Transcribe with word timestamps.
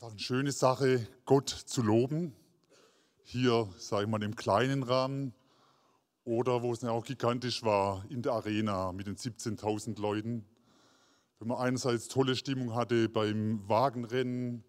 War 0.00 0.10
eine 0.10 0.18
schöne 0.20 0.52
Sache, 0.52 1.08
Gott 1.24 1.48
zu 1.48 1.82
loben. 1.82 2.32
Hier, 3.24 3.68
sage 3.78 4.04
ich 4.04 4.08
mal, 4.08 4.22
im 4.22 4.36
kleinen 4.36 4.84
Rahmen 4.84 5.34
oder 6.22 6.62
wo 6.62 6.72
es 6.72 6.84
auch 6.84 7.04
gigantisch 7.04 7.64
war, 7.64 8.04
in 8.08 8.22
der 8.22 8.34
Arena 8.34 8.92
mit 8.92 9.08
den 9.08 9.16
17.000 9.16 10.00
Leuten. 10.00 10.44
Wenn 11.40 11.48
man 11.48 11.58
einerseits 11.58 12.06
tolle 12.06 12.36
Stimmung 12.36 12.76
hatte 12.76 13.08
beim 13.08 13.68
Wagenrennen 13.68 14.62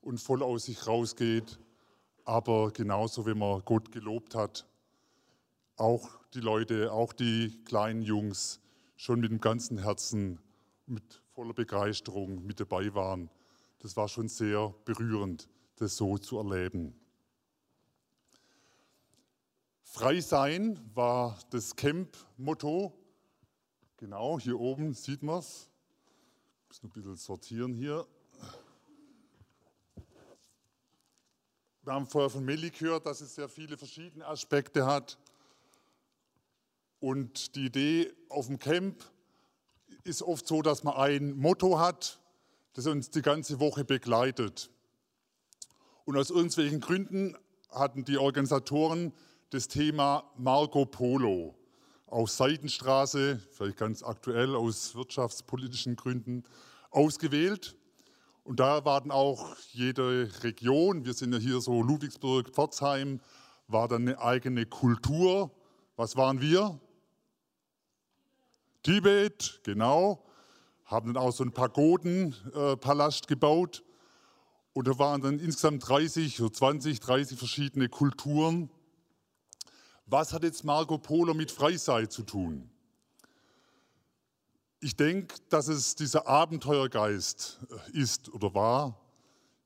und 0.00 0.18
voll 0.18 0.42
aus 0.42 0.64
sich 0.64 0.86
rausgeht, 0.86 1.58
aber 2.24 2.70
genauso, 2.70 3.26
wenn 3.26 3.36
man 3.36 3.60
Gott 3.66 3.92
gelobt 3.92 4.34
hat, 4.34 4.66
auch 5.76 6.08
die 6.32 6.40
Leute, 6.40 6.90
auch 6.90 7.12
die 7.12 7.62
kleinen 7.66 8.00
Jungs 8.00 8.60
schon 8.96 9.20
mit 9.20 9.30
dem 9.30 9.42
ganzen 9.42 9.76
Herzen, 9.76 10.40
mit 10.86 11.20
voller 11.34 11.52
Begeisterung 11.52 12.46
mit 12.46 12.60
dabei 12.60 12.94
waren. 12.94 13.28
Das 13.80 13.96
war 13.96 14.08
schon 14.08 14.28
sehr 14.28 14.74
berührend, 14.84 15.48
das 15.76 15.96
so 15.96 16.18
zu 16.18 16.38
erleben. 16.38 16.94
Frei 19.82 20.20
sein 20.20 20.78
war 20.94 21.38
das 21.50 21.74
Camp-Motto. 21.74 22.92
Genau, 23.96 24.38
hier 24.38 24.60
oben 24.60 24.94
sieht 24.94 25.22
man 25.22 25.40
es. 25.40 25.68
Ich 26.62 26.68
muss 26.68 26.82
noch 26.82 26.90
ein 26.90 26.92
bisschen 26.92 27.16
sortieren 27.16 27.74
hier. 27.74 28.06
Wir 31.82 31.94
haben 31.94 32.06
vorher 32.06 32.30
von 32.30 32.44
Melli 32.44 32.70
gehört, 32.70 33.06
dass 33.06 33.22
es 33.22 33.34
sehr 33.34 33.48
viele 33.48 33.78
verschiedene 33.78 34.26
Aspekte 34.26 34.84
hat. 34.84 35.18
Und 37.00 37.56
die 37.56 37.66
Idee 37.66 38.12
auf 38.28 38.46
dem 38.46 38.58
Camp 38.58 39.02
ist 40.04 40.22
oft 40.22 40.46
so, 40.46 40.60
dass 40.60 40.84
man 40.84 40.94
ein 40.96 41.32
Motto 41.32 41.78
hat, 41.78 42.20
das 42.74 42.86
uns 42.86 43.10
die 43.10 43.22
ganze 43.22 43.60
Woche 43.60 43.84
begleitet. 43.84 44.70
Und 46.04 46.16
aus 46.16 46.30
irgendwelchen 46.30 46.80
Gründen 46.80 47.36
hatten 47.70 48.04
die 48.04 48.18
Organisatoren 48.18 49.12
das 49.50 49.68
Thema 49.68 50.30
Marco 50.36 50.86
Polo 50.86 51.56
auf 52.06 52.30
Seidenstraße, 52.30 53.40
vielleicht 53.52 53.76
ganz 53.76 54.02
aktuell 54.02 54.56
aus 54.56 54.94
wirtschaftspolitischen 54.94 55.96
Gründen, 55.96 56.44
ausgewählt. 56.90 57.76
Und 58.42 58.58
da 58.58 58.84
waren 58.84 59.10
auch 59.12 59.56
jede 59.70 60.28
Region, 60.42 61.04
wir 61.04 61.14
sind 61.14 61.32
ja 61.32 61.38
hier 61.38 61.60
so 61.60 61.82
Ludwigsburg, 61.82 62.50
Pforzheim, 62.50 63.20
war 63.68 63.86
dann 63.86 64.02
eine 64.02 64.20
eigene 64.20 64.66
Kultur. 64.66 65.52
Was 65.94 66.16
waren 66.16 66.40
wir? 66.40 66.80
Tibet, 68.82 69.60
genau. 69.62 70.24
Haben 70.90 71.14
dann 71.14 71.22
auch 71.22 71.30
so 71.32 71.44
einen 71.44 71.52
Pagodenpalast 71.52 73.28
gebaut. 73.28 73.84
Und 74.72 74.88
da 74.88 74.98
waren 74.98 75.20
dann 75.20 75.38
insgesamt 75.38 75.88
30, 75.88 76.36
so 76.36 76.48
20, 76.48 76.98
30 76.98 77.38
verschiedene 77.38 77.88
Kulturen. 77.88 78.70
Was 80.06 80.32
hat 80.32 80.42
jetzt 80.42 80.64
Marco 80.64 80.98
Polo 80.98 81.34
mit 81.34 81.52
Freisei 81.52 82.06
zu 82.06 82.24
tun? 82.24 82.68
Ich 84.80 84.96
denke, 84.96 85.34
dass 85.48 85.68
es 85.68 85.94
dieser 85.94 86.26
Abenteuergeist 86.26 87.60
äh, 87.94 87.98
ist 87.98 88.28
oder 88.32 88.52
war. 88.54 88.98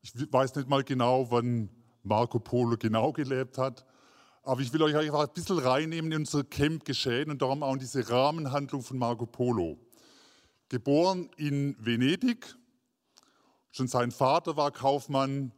Ich 0.02 0.12
weiß 0.14 0.55
nicht 0.56 0.69
mal 0.69 0.84
genau, 0.84 1.30
wann 1.30 1.70
Marco 2.02 2.39
Polo 2.39 2.77
genau 2.77 3.12
gelebt 3.12 3.56
hat, 3.56 3.86
aber 4.42 4.61
ich 4.61 4.72
will 4.75 4.83
euch 4.83 4.95
einfach 4.95 5.27
ein 5.27 5.33
bisschen 5.33 5.58
reinnehmen 5.58 6.12
in 6.12 6.19
unser 6.19 6.45
Camp-Geschehen 6.45 7.30
und 7.30 7.41
darum 7.41 7.62
auch 7.62 7.72
in 7.72 7.78
diese 7.78 8.11
Rahmenhandlung 8.11 8.83
von 8.83 8.98
Marco 8.98 9.25
Polo. 9.25 9.78
Geboren 10.69 11.31
in 11.37 11.77
Venedig, 11.79 12.57
schon 13.70 13.89
sein 13.89 14.11
Vater 14.11 14.57
war 14.57 14.70
Kaufmann 14.70 15.53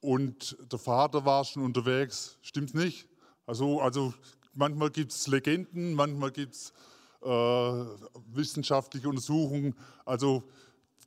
und 0.00 0.56
der 0.70 0.78
Vater 0.78 1.24
war 1.24 1.44
schon 1.44 1.62
unterwegs, 1.64 2.38
stimmt's 2.42 2.74
nicht? 2.74 3.08
Also, 3.46 3.80
also 3.80 4.12
manchmal 4.52 4.90
gibt 4.90 5.12
es 5.12 5.26
Legenden, 5.26 5.94
manchmal 5.94 6.32
gibt 6.32 6.54
es 6.54 6.72
äh, 7.22 7.28
wissenschaftliche 7.28 9.08
Untersuchungen. 9.08 9.74
Also 10.04 10.44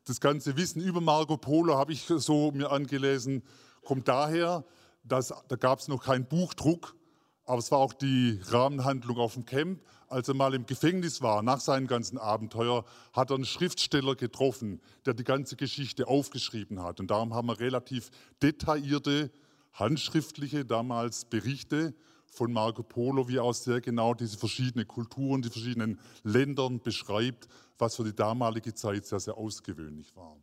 das 0.06 0.20
ganze 0.20 0.58
Wissen 0.58 0.82
über 0.82 1.02
Marco 1.02 1.38
Polo 1.38 1.76
habe 1.78 1.94
ich 1.94 2.06
so 2.06 2.52
mir 2.52 2.72
angelesen, 2.72 3.44
kommt 3.84 4.08
daher, 4.08 4.66
dass 5.04 5.34
da 5.48 5.56
gab 5.56 5.80
es 5.80 5.88
noch 5.88 6.04
keinen 6.04 6.26
Buchdruck, 6.26 6.96
aber 7.50 7.58
es 7.58 7.72
war 7.72 7.80
auch 7.80 7.94
die 7.94 8.40
Rahmenhandlung 8.46 9.18
auf 9.18 9.34
dem 9.34 9.44
Camp. 9.44 9.82
Als 10.08 10.28
er 10.28 10.36
mal 10.36 10.54
im 10.54 10.68
Gefängnis 10.68 11.24
war, 11.24 11.42
nach 11.42 11.60
seinem 11.60 11.88
ganzen 11.88 12.20
Abenteuer, 12.20 12.86
hat 13.12 13.32
er 13.32 13.38
einen 13.38 13.46
Schriftsteller 13.46 14.16
getroffen, 14.16 14.80
der 15.08 15.16
die 15.16 15.24
ganze 15.24 15.56
Geschichte 15.56 16.08
aufgeschrieben 16.08 16.84
hat. 16.84 17.00
Und 17.00 17.10
darum 17.10 17.34
haben 17.34 17.48
wir 17.48 17.60
relativ 17.60 18.12
detaillierte, 18.44 19.32
handschriftliche 19.74 20.64
damals 20.64 21.26
Berichte 21.26 21.96
von 22.28 22.54
Marco 22.54 22.84
Polo, 22.84 23.28
wie 23.28 23.38
er 23.38 23.44
auch 23.46 23.56
sehr 23.56 23.82
genau 23.82 24.14
diese 24.14 24.38
verschiedenen 24.38 24.88
Kulturen, 24.88 25.42
die 25.42 25.50
verschiedenen 25.50 26.00
Ländern 26.22 26.80
beschreibt, 26.80 27.48
was 27.80 27.96
für 27.96 28.04
die 28.04 28.16
damalige 28.16 28.76
Zeit 28.76 29.08
sehr, 29.08 29.20
sehr 29.20 29.38
ausgewöhnlich 29.38 30.16
war. 30.16 30.38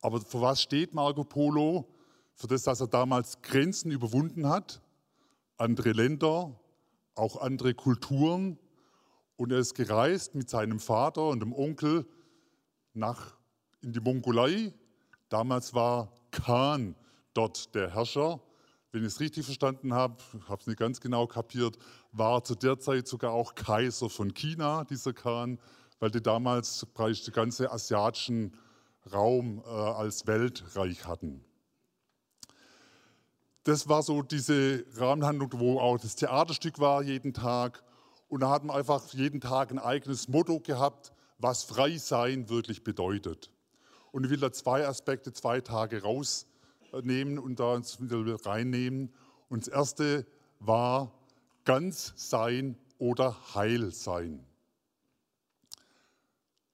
Aber 0.00 0.20
für 0.20 0.40
was 0.40 0.62
steht 0.62 0.94
Marco 0.94 1.24
Polo? 1.24 1.88
Für 2.34 2.46
das, 2.46 2.62
dass 2.62 2.80
er 2.80 2.86
damals 2.86 3.42
Grenzen 3.42 3.90
überwunden 3.90 4.48
hat, 4.48 4.80
andere 5.60 5.92
Länder, 5.92 6.58
auch 7.14 7.40
andere 7.40 7.74
Kulturen. 7.74 8.58
Und 9.36 9.52
er 9.52 9.58
ist 9.58 9.74
gereist 9.74 10.34
mit 10.34 10.50
seinem 10.50 10.80
Vater 10.80 11.28
und 11.28 11.40
dem 11.40 11.52
Onkel 11.52 12.06
nach 12.94 13.36
in 13.82 13.92
die 13.92 14.00
Mongolei. 14.00 14.72
Damals 15.28 15.74
war 15.74 16.12
Khan 16.30 16.94
dort 17.34 17.74
der 17.74 17.94
Herrscher 17.94 18.40
wenn 18.92 19.02
ich 19.02 19.08
es 19.08 19.20
richtig 19.20 19.44
verstanden 19.44 19.94
habe, 19.94 20.16
habe 20.48 20.60
es 20.60 20.66
nicht 20.66 20.78
ganz 20.78 21.00
genau 21.00 21.26
kapiert, 21.26 21.78
war 22.12 22.42
zu 22.42 22.54
der 22.54 22.78
Zeit 22.78 23.06
sogar 23.06 23.32
auch 23.32 23.54
Kaiser 23.54 24.10
von 24.10 24.34
China, 24.34 24.84
dieser 24.84 25.12
Khan, 25.12 25.58
weil 26.00 26.10
die 26.10 26.22
damals 26.22 26.86
praktisch 26.94 27.24
den 27.24 27.34
ganzen 27.34 27.68
asiatischen 27.68 28.52
Raum 29.12 29.62
äh, 29.64 29.68
als 29.68 30.26
Weltreich 30.26 31.06
hatten. 31.06 31.44
Das 33.64 33.88
war 33.88 34.02
so 34.02 34.22
diese 34.22 34.86
Rahmenhandlung, 34.94 35.50
wo 35.56 35.78
auch 35.78 35.98
das 35.98 36.16
Theaterstück 36.16 36.78
war 36.78 37.02
jeden 37.02 37.34
Tag. 37.34 37.82
Und 38.28 38.40
da 38.40 38.50
hat 38.50 38.64
man 38.64 38.76
einfach 38.76 39.12
jeden 39.12 39.40
Tag 39.40 39.70
ein 39.70 39.78
eigenes 39.78 40.28
Motto 40.28 40.60
gehabt, 40.60 41.12
was 41.38 41.64
frei 41.64 41.98
sein 41.98 42.48
wirklich 42.48 42.84
bedeutet. 42.84 43.50
Und 44.12 44.24
ich 44.24 44.30
will 44.30 44.40
da 44.40 44.50
zwei 44.52 44.86
Aspekte, 44.86 45.32
zwei 45.32 45.60
Tage 45.60 46.02
raus 46.02 46.46
nehmen 47.02 47.38
und 47.38 47.60
da 47.60 47.74
uns 47.74 48.00
wieder 48.00 48.46
reinnehmen. 48.46 49.12
Und 49.48 49.66
das 49.66 49.68
erste 49.68 50.26
war 50.58 51.12
ganz 51.64 52.12
sein 52.16 52.76
oder 52.98 53.36
heil 53.54 53.92
sein. 53.92 54.44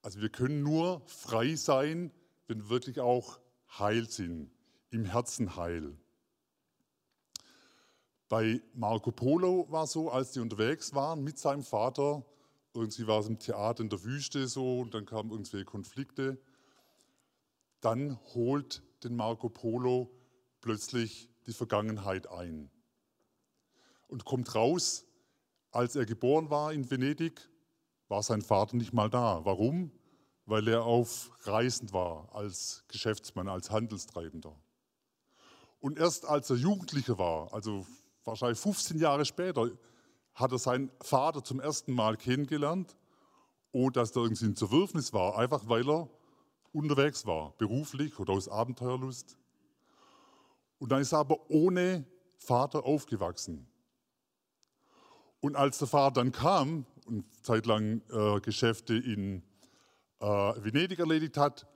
Also 0.03 0.21
wir 0.21 0.29
können 0.29 0.63
nur 0.63 1.03
frei 1.07 1.57
sein, 1.57 2.13
wenn 2.47 2.63
wir 2.63 2.69
wirklich 2.69 3.01
auch 3.01 3.41
heil 3.79 4.09
sind, 4.09 4.51
im 4.91 5.05
Herzen 5.05 5.57
heil. 5.57 5.97
Bei 8.29 8.61
Marco 8.75 9.13
Polo 9.13 9.67
war 9.71 9.87
so, 9.87 10.11
als 10.11 10.33
die 10.33 10.41
unterwegs 10.41 10.95
waren 10.95 11.23
mit 11.23 11.39
seinem 11.39 11.63
Vater, 11.63 12.25
irgendwie 12.75 13.07
war 13.07 13.21
es 13.21 13.29
im 13.29 13.39
Theater 13.39 13.83
in 13.83 13.89
der 13.89 14.03
Wüste 14.03 14.49
so 14.49 14.81
und 14.81 14.95
dann 14.95 15.07
kamen 15.07 15.31
irgendwie 15.31 15.65
Konflikte, 15.65 16.39
dann 17.81 18.19
holt 18.35 18.83
den 19.05 19.15
Marco 19.15 19.49
Polo 19.49 20.11
plötzlich 20.61 21.31
die 21.47 21.53
Vergangenheit 21.53 22.29
ein 22.29 22.69
und 24.09 24.25
kommt 24.25 24.55
raus, 24.57 25.07
als 25.71 25.95
er 25.95 26.07
geboren 26.07 26.51
war 26.51 26.73
in 26.73 26.91
Venedig, 26.91 27.49
war 28.09 28.23
sein 28.23 28.43
Vater 28.43 28.77
nicht 28.77 28.93
mal 28.93 29.11
da. 29.11 29.45
Warum? 29.45 29.93
Weil 30.47 30.67
er 30.69 30.85
auf 30.85 31.31
Reisen 31.43 31.93
war 31.93 32.35
als 32.35 32.85
Geschäftsmann, 32.89 33.49
als 33.49 33.71
Handelstreibender. 33.71 34.57
Und 35.81 35.99
erst 35.99 36.25
als 36.25 36.51
er 36.51 36.57
Jugendlicher 36.57 37.19
war, 37.19 37.53
also 37.53 37.87
wahrscheinlich 38.27 38.59
15 38.59 38.99
Jahre 38.99 39.25
später, 39.25 39.71
hat 40.35 40.53
er 40.53 40.59
seinen 40.59 40.91
Vater 41.01 41.43
zum 41.43 41.61
ersten 41.61 41.93
Mal 41.93 42.17
kennengelernt, 42.17 42.97
ohne 43.73 43.93
dass 43.93 44.11
er 44.11 44.23
irgendwie 44.23 44.47
ein 44.47 44.57
Zerwürfnis 44.57 45.13
war, 45.13 45.39
einfach 45.39 45.69
weil 45.69 45.89
er 45.89 46.11
unterwegs 46.73 47.25
war, 47.25 47.55
beruflich 47.57 48.19
oder 48.19 48.35
aus 48.35 48.49
Abenteuerlust. 48.49 49.39
Und 50.79 50.93
dann 50.93 51.01
ist 51.01 51.13
er 51.13 51.21
aber 51.21 51.51
ohne 51.51 52.05
Vater 52.37 52.85
aufgewachsen. 52.85 53.67
Und 55.41 55.57
als 55.57 55.79
der 55.79 55.89
Vater 55.89 56.21
dann 56.21 56.33
kam 56.33 56.85
und 57.07 57.25
zeitlang 57.43 58.03
äh, 58.11 58.41
Geschäfte 58.41 58.95
in 58.95 59.43
äh, 60.21 60.27
Venedig 60.27 60.99
erledigt 60.99 61.39
hat 61.39 61.67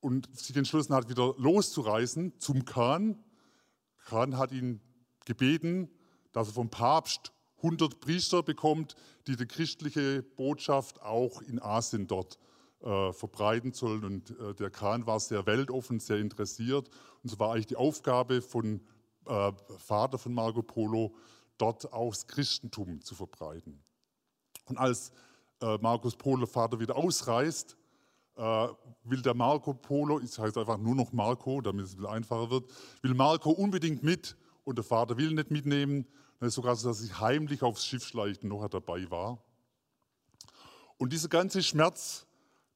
und 0.00 0.28
sich 0.38 0.56
entschlossen 0.56 0.94
hat, 0.94 1.08
wieder 1.08 1.34
loszureisen 1.38 2.38
zum 2.38 2.64
Khan, 2.64 3.24
Khan 4.04 4.38
hat 4.38 4.52
ihn 4.52 4.80
gebeten, 5.26 5.90
dass 6.32 6.48
er 6.48 6.54
vom 6.54 6.70
Papst 6.70 7.32
100 7.58 8.00
Priester 8.00 8.42
bekommt, 8.42 8.94
die 9.26 9.36
die 9.36 9.46
christliche 9.46 10.22
Botschaft 10.22 11.02
auch 11.02 11.42
in 11.42 11.60
Asien 11.60 12.06
dort 12.06 12.38
äh, 12.80 13.12
verbreiten 13.12 13.72
sollen. 13.72 14.04
Und 14.04 14.30
äh, 14.38 14.54
der 14.54 14.70
Khan 14.70 15.06
war 15.06 15.20
sehr 15.20 15.46
weltoffen, 15.46 16.00
sehr 16.00 16.18
interessiert. 16.18 16.88
Und 17.22 17.30
so 17.30 17.38
war 17.38 17.52
eigentlich 17.52 17.66
die 17.66 17.76
Aufgabe 17.76 18.42
von 18.42 18.80
äh, 19.26 19.52
Vater 19.78 20.18
von 20.18 20.32
Marco 20.34 20.62
Polo, 20.62 21.14
dort 21.58 21.92
auch 21.92 22.10
das 22.10 22.26
Christentum 22.26 23.00
zu 23.00 23.14
verbreiten. 23.14 23.82
Und 24.66 24.78
als 24.78 25.12
äh, 25.60 25.78
Markus 25.78 26.16
Polo 26.16 26.46
Vater 26.46 26.78
wieder 26.78 26.96
ausreist, 26.96 27.76
äh, 28.36 28.68
will 29.04 29.22
der 29.22 29.34
Marco 29.34 29.72
Polo, 29.72 30.20
ich 30.20 30.38
heiße 30.38 30.60
einfach 30.60 30.78
nur 30.78 30.94
noch 30.94 31.12
Marco, 31.12 31.60
damit 31.60 31.86
es 31.86 31.92
ein 31.92 31.96
bisschen 31.96 32.12
einfacher 32.12 32.50
wird, 32.50 32.70
will 33.02 33.14
Marco 33.14 33.50
unbedingt 33.50 34.02
mit 34.02 34.36
und 34.66 34.76
der 34.76 34.84
Vater 34.84 35.16
will 35.16 35.32
nicht 35.32 35.50
mitnehmen. 35.50 36.06
Dann 36.38 36.48
ist 36.48 36.54
sogar 36.54 36.74
so, 36.76 36.88
dass 36.88 36.98
er 36.98 37.04
sich 37.04 37.20
heimlich 37.20 37.62
aufs 37.62 37.86
Schiff 37.86 38.04
schleicht 38.04 38.44
noch 38.44 38.68
dabei 38.68 39.08
war. 39.10 39.38
Und 40.98 41.12
dieser 41.12 41.28
ganze 41.28 41.62
Schmerz 41.62 42.26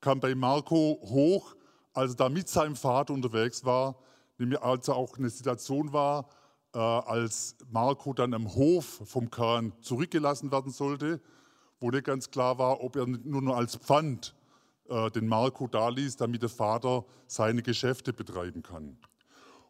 kam 0.01 0.21
bei 0.21 0.35
Marco 0.35 1.01
hoch, 1.03 1.57
als 1.93 2.13
er 2.13 2.17
da 2.17 2.29
mit 2.29 2.49
seinem 2.49 2.77
Vater 2.77 3.13
unterwegs 3.13 3.65
war, 3.65 3.99
nämlich 4.39 4.63
als 4.63 4.89
er 4.89 4.95
auch 4.95 5.19
eine 5.19 5.29
Situation 5.31 5.93
war, 5.93 6.29
äh, 6.75 6.79
als 6.79 7.57
Marco 7.69 8.15
dann 8.15 8.35
am 8.35 8.55
Hof 8.55 9.03
vom 9.05 9.29
Kahn 9.29 9.73
zurückgelassen 9.81 10.53
werden 10.53 10.71
sollte, 10.71 11.21
wo 11.81 11.91
nicht 11.91 12.05
ganz 12.05 12.31
klar 12.31 12.59
war, 12.59 12.83
ob 12.83 12.95
er 12.95 13.07
nur 13.07 13.43
noch 13.43 13.57
als 13.57 13.77
Pfand 13.77 14.37
äh, 14.89 15.11
den 15.11 15.27
Marco 15.27 15.67
da 15.67 15.89
ließ, 15.89 16.17
damit 16.17 16.43
der 16.43 16.51
Vater 16.51 17.05
seine 17.27 17.63
Geschäfte 17.63 18.13
betreiben 18.13 18.63
kann. 18.63 18.97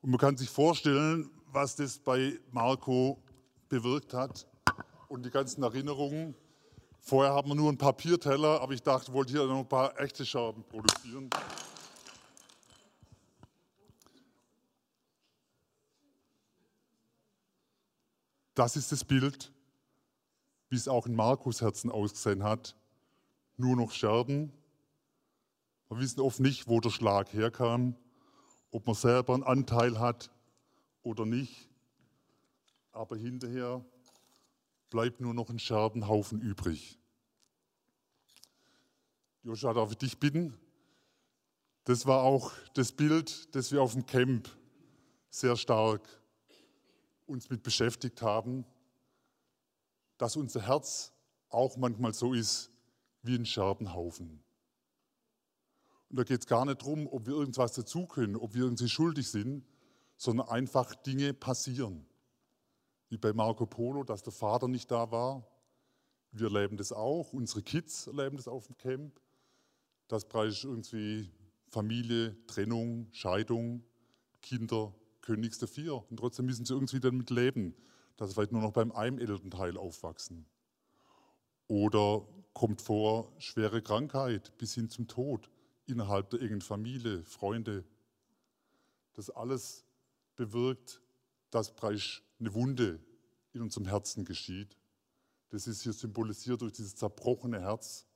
Und 0.03 0.11
man 0.11 0.19
kann 0.19 0.37
sich 0.37 0.51
vorstellen, 0.51 1.31
was 1.53 1.77
das 1.77 1.99
bei 1.99 2.39
Marco 2.51 3.23
bewirkt 3.69 4.15
hat 4.15 4.47
und 5.09 5.25
die 5.25 5.31
ganzen 5.31 5.63
Erinnerungen. 5.63 6.35
Vorher 7.01 7.33
haben 7.33 7.49
wir 7.49 7.55
nur 7.55 7.69
einen 7.69 7.79
Papierteller, 7.79 8.61
aber 8.61 8.73
ich 8.73 8.83
dachte, 8.83 9.07
ich 9.09 9.13
wollte 9.13 9.33
hier 9.33 9.47
noch 9.47 9.61
ein 9.61 9.69
paar 9.69 9.99
echte 9.99 10.25
Scherben 10.25 10.63
produzieren. 10.65 11.31
Das 18.55 18.77
ist 18.77 18.93
das 18.93 19.05
Bild, 19.05 19.53
wie 20.69 20.77
es 20.77 20.87
auch 20.87 21.07
in 21.07 21.15
Markus 21.15 21.63
Herzen 21.63 21.91
ausgesehen 21.91 22.43
hat. 22.43 22.77
Nur 23.57 23.77
noch 23.77 23.93
Scherben. 23.93 24.53
Wir 25.89 25.99
wissen 25.99 26.21
oft 26.21 26.41
nicht, 26.41 26.69
wo 26.69 26.81
der 26.81 26.91
Schlag 26.91 27.33
herkam, 27.33 27.97
ob 28.71 28.87
man 28.87 28.95
selber 28.95 29.35
einen 29.35 29.43
Anteil 29.43 29.99
hat 29.99 30.31
oder 31.03 31.27
nicht. 31.27 31.69
Aber 32.93 33.17
hinterher 33.17 33.85
bleibt 34.91 35.21
nur 35.21 35.35
noch 35.35 35.51
ein 35.51 35.59
Scherbenhaufen 35.59 36.41
übrig. 36.41 36.99
Joshua, 39.43 39.73
darf 39.73 39.93
ich 39.93 39.99
dich 39.99 40.19
bitten? 40.19 40.59
Das 41.85 42.07
war 42.07 42.23
auch 42.23 42.53
das 42.75 42.93
Bild, 42.93 43.55
das 43.55 43.73
wir 43.73 43.81
auf 43.81 43.93
dem 43.93 44.05
Camp 44.05 44.49
sehr 45.31 45.57
stark 45.57 46.07
uns 47.27 47.49
mit 47.49 47.63
beschäftigt 47.63 48.21
haben, 48.23 48.67
dass 50.19 50.37
unser 50.37 50.67
Herz 50.67 51.13
auch 51.49 51.77
manchmal 51.77 52.13
so 52.13 52.35
ist 52.35 52.71
wie 53.23 53.37
ein 53.37 53.47
Scherbenhaufen. 53.47 54.43
Und 56.11 56.17
da 56.19 56.25
geht 56.25 56.41
es 56.41 56.47
gar 56.47 56.65
nicht 56.65 56.83
darum, 56.83 57.07
ob 57.07 57.27
wir 57.27 57.35
irgendwas 57.35 57.73
dazu 57.73 58.07
können, 58.07 58.37
ob 58.37 58.55
wir 58.55 58.65
irgendwie 58.65 58.89
schuldig 58.89 59.31
sind, 59.31 59.65
sondern 60.21 60.49
einfach 60.49 60.95
Dinge 60.97 61.33
passieren. 61.33 62.05
Wie 63.09 63.17
bei 63.17 63.33
Marco 63.33 63.65
Polo, 63.65 64.05
dass 64.05 64.23
der 64.23 64.35
Vater 64.35 64.69
nicht 64.69 64.91
da 64.91 65.11
war. 65.11 65.49
Wir 66.31 66.49
erleben 66.49 66.77
das 66.77 66.93
auch, 66.93 67.33
unsere 67.33 67.63
Kids 67.63 68.07
erleben 68.07 68.37
das 68.37 68.47
auf 68.47 68.67
dem 68.67 68.77
Camp. 68.77 69.19
Das 70.09 70.29
bereits 70.29 70.63
irgendwie 70.63 71.31
Familie, 71.69 72.37
Trennung, 72.47 73.09
Scheidung, 73.13 73.83
Kinder 74.43 74.95
können 75.23 75.41
nichts 75.41 75.59
dafür. 75.59 76.05
Und 76.11 76.19
trotzdem 76.19 76.45
müssen 76.45 76.67
sie 76.67 76.75
irgendwie 76.75 77.01
damit 77.01 77.31
leben, 77.31 77.75
dass 78.19 78.29
sie 78.29 78.35
vielleicht 78.35 78.53
nur 78.53 78.61
noch 78.61 78.73
beim 78.73 78.93
einen 78.93 79.19
Elternteil 79.19 79.79
aufwachsen. 79.79 80.45
Oder 81.67 82.29
kommt 82.53 82.83
vor 82.83 83.33
schwere 83.39 83.81
Krankheit 83.81 84.53
bis 84.59 84.75
hin 84.75 84.91
zum 84.91 85.09
Tod 85.09 85.51
innerhalb 85.87 86.29
der 86.29 86.43
engen 86.43 86.61
Familie, 86.61 87.25
Freunde. 87.25 87.87
Das 89.15 89.31
alles 89.31 89.87
bewirkt, 90.41 91.03
dass 91.51 91.75
bereits 91.75 92.23
eine 92.39 92.55
Wunde 92.55 92.99
in 93.53 93.61
unserem 93.61 93.87
Herzen 93.87 94.25
geschieht. 94.25 94.75
Das 95.51 95.67
ist 95.67 95.83
hier 95.83 95.93
symbolisiert 95.93 96.63
durch 96.63 96.73
dieses 96.73 96.97
zerbrochene 96.97 97.61
Herz. 97.61 98.07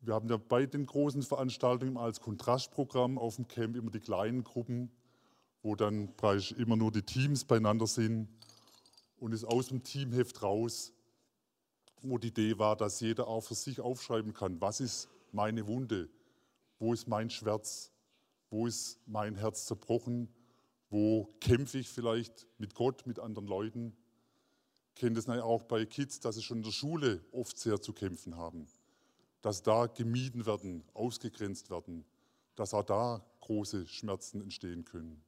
Wir 0.00 0.14
haben 0.14 0.30
ja 0.30 0.38
bei 0.38 0.64
den 0.64 0.86
großen 0.86 1.22
Veranstaltungen 1.22 1.98
als 1.98 2.20
Kontrastprogramm 2.20 3.18
auf 3.18 3.36
dem 3.36 3.48
Camp 3.48 3.76
immer 3.76 3.90
die 3.90 4.00
kleinen 4.00 4.44
Gruppen, 4.44 4.90
wo 5.62 5.76
dann 5.76 6.08
immer 6.56 6.76
nur 6.76 6.90
die 6.90 7.02
Teams 7.02 7.44
beieinander 7.44 7.86
sind 7.86 8.28
und 9.18 9.32
ist 9.32 9.44
aus 9.44 9.68
dem 9.68 9.82
Teamheft 9.82 10.42
raus, 10.42 10.94
wo 12.00 12.16
die 12.16 12.28
Idee 12.28 12.58
war, 12.58 12.76
dass 12.76 12.98
jeder 13.00 13.28
auch 13.28 13.42
für 13.42 13.54
sich 13.54 13.78
aufschreiben 13.78 14.32
kann, 14.32 14.58
was 14.62 14.80
ist 14.80 15.08
meine 15.32 15.66
Wunde, 15.66 16.08
wo 16.78 16.94
ist 16.94 17.08
mein 17.08 17.28
Schmerz, 17.28 17.92
wo 18.48 18.66
ist 18.66 18.98
mein 19.06 19.36
Herz 19.36 19.66
zerbrochen, 19.66 20.28
wo 20.92 21.34
kämpfe 21.40 21.78
ich 21.78 21.88
vielleicht 21.88 22.46
mit 22.58 22.74
Gott, 22.74 23.06
mit 23.06 23.18
anderen 23.18 23.48
Leuten. 23.48 23.96
Kenne 24.94 25.16
das 25.16 25.28
auch 25.28 25.64
bei 25.64 25.84
Kids, 25.86 26.20
dass 26.20 26.36
sie 26.36 26.42
schon 26.42 26.58
in 26.58 26.62
der 26.62 26.70
Schule 26.70 27.24
oft 27.32 27.58
sehr 27.58 27.80
zu 27.80 27.92
kämpfen 27.92 28.36
haben, 28.36 28.66
dass 29.40 29.62
da 29.62 29.86
gemieden 29.86 30.46
werden, 30.46 30.84
ausgegrenzt 30.94 31.70
werden, 31.70 32.04
dass 32.54 32.74
auch 32.74 32.84
da 32.84 33.24
große 33.40 33.88
Schmerzen 33.88 34.40
entstehen 34.40 34.84
können 34.84 35.24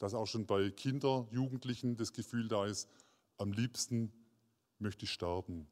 dass 0.00 0.14
auch 0.14 0.26
schon 0.26 0.46
bei 0.46 0.70
Kindern, 0.70 1.28
Jugendlichen 1.30 1.94
das 1.94 2.14
Gefühl 2.14 2.48
da 2.48 2.64
ist, 2.64 2.88
am 3.36 3.52
liebsten 3.52 4.10
möchte 4.78 5.04
ich 5.04 5.12
sterben. 5.12 5.68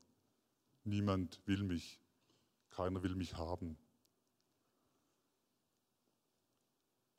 Niemand 0.84 1.40
will 1.46 1.62
mich, 1.62 1.98
keiner 2.68 3.02
will 3.02 3.14
mich 3.14 3.38
haben. 3.38 3.78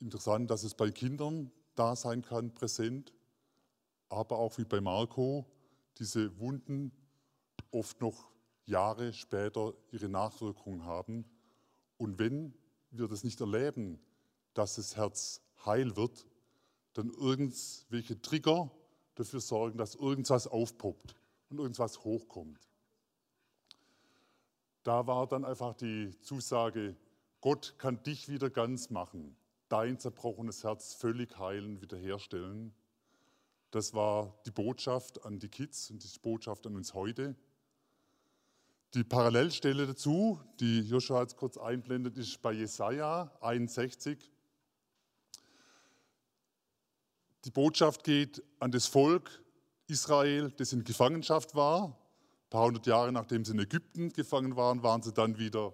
Interessant, 0.00 0.50
dass 0.50 0.64
es 0.64 0.74
bei 0.74 0.90
Kindern 0.90 1.52
da 1.74 1.94
sein 1.94 2.22
kann, 2.22 2.52
präsent, 2.52 3.12
aber 4.08 4.38
auch 4.38 4.56
wie 4.58 4.64
bei 4.64 4.80
Marco, 4.80 5.46
diese 5.98 6.38
Wunden 6.38 6.90
oft 7.70 8.00
noch 8.00 8.30
Jahre 8.64 9.12
später 9.12 9.74
ihre 9.92 10.08
Nachwirkungen 10.08 10.84
haben. 10.84 11.24
Und 11.98 12.18
wenn 12.18 12.54
wir 12.90 13.08
das 13.08 13.24
nicht 13.24 13.40
erleben, 13.40 14.00
dass 14.54 14.76
das 14.76 14.96
Herz 14.96 15.42
heil 15.64 15.96
wird, 15.96 16.26
dann 16.94 17.10
irgendwelche 17.10 18.20
Trigger 18.20 18.70
dafür 19.14 19.40
sorgen, 19.40 19.78
dass 19.78 19.94
irgendwas 19.94 20.46
aufpoppt 20.46 21.14
und 21.50 21.58
irgendwas 21.58 22.02
hochkommt. 22.04 22.68
Da 24.82 25.06
war 25.06 25.26
dann 25.26 25.44
einfach 25.44 25.74
die 25.74 26.18
Zusage, 26.22 26.96
Gott 27.40 27.74
kann 27.78 28.02
dich 28.02 28.28
wieder 28.28 28.50
ganz 28.50 28.90
machen, 28.90 29.36
dein 29.70 29.98
zerbrochenes 29.98 30.64
Herz 30.64 30.94
völlig 30.94 31.38
heilen, 31.38 31.80
wiederherstellen. 31.80 32.74
Das 33.70 33.94
war 33.94 34.36
die 34.44 34.50
Botschaft 34.50 35.24
an 35.24 35.38
die 35.38 35.48
Kids 35.48 35.90
und 35.90 36.02
die 36.02 36.18
Botschaft 36.18 36.66
an 36.66 36.76
uns 36.76 36.92
heute. 36.92 37.36
Die 38.94 39.04
Parallelstelle 39.04 39.86
dazu, 39.86 40.40
die 40.58 40.80
Joshua 40.80 41.20
jetzt 41.20 41.36
kurz 41.36 41.56
einblendet, 41.56 42.18
ist 42.18 42.42
bei 42.42 42.52
Jesaja 42.52 43.30
61. 43.40 44.32
Die 47.44 47.50
Botschaft 47.52 48.02
geht 48.02 48.42
an 48.58 48.72
das 48.72 48.88
Volk 48.88 49.42
Israel, 49.86 50.50
das 50.56 50.72
in 50.72 50.82
Gefangenschaft 50.82 51.54
war. 51.54 51.84
Ein 51.84 52.50
paar 52.50 52.66
hundert 52.66 52.86
Jahre 52.86 53.12
nachdem 53.12 53.44
sie 53.44 53.52
in 53.52 53.60
Ägypten 53.60 54.12
gefangen 54.12 54.56
waren, 54.56 54.82
waren 54.82 55.02
sie 55.02 55.12
dann 55.12 55.38
wieder 55.38 55.72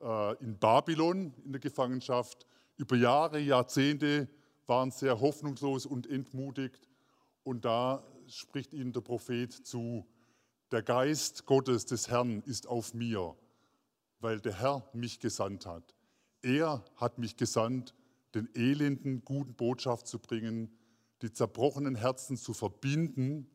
äh, 0.00 0.42
in 0.42 0.58
Babylon 0.58 1.34
in 1.44 1.52
der 1.52 1.60
Gefangenschaft. 1.60 2.46
Über 2.76 2.96
Jahre, 2.96 3.38
Jahrzehnte 3.38 4.28
waren 4.66 4.90
sehr 4.90 5.20
hoffnungslos 5.20 5.86
und 5.86 6.08
entmutigt. 6.08 6.88
Und 7.42 7.64
da 7.64 8.04
spricht 8.26 8.74
ihnen 8.74 8.92
der 8.92 9.02
Prophet 9.02 9.52
zu, 9.52 10.06
der 10.70 10.82
Geist 10.82 11.46
Gottes 11.46 11.86
des 11.86 12.08
Herrn 12.08 12.42
ist 12.42 12.66
auf 12.66 12.94
mir, 12.94 13.36
weil 14.20 14.40
der 14.40 14.58
Herr 14.58 14.88
mich 14.92 15.20
gesandt 15.20 15.66
hat. 15.66 15.94
Er 16.42 16.84
hat 16.96 17.18
mich 17.18 17.36
gesandt, 17.36 17.94
den 18.34 18.48
Elenden 18.54 19.24
guten 19.24 19.54
Botschaft 19.54 20.06
zu 20.06 20.18
bringen, 20.18 20.76
die 21.22 21.32
zerbrochenen 21.32 21.94
Herzen 21.94 22.36
zu 22.36 22.54
verbinden, 22.54 23.48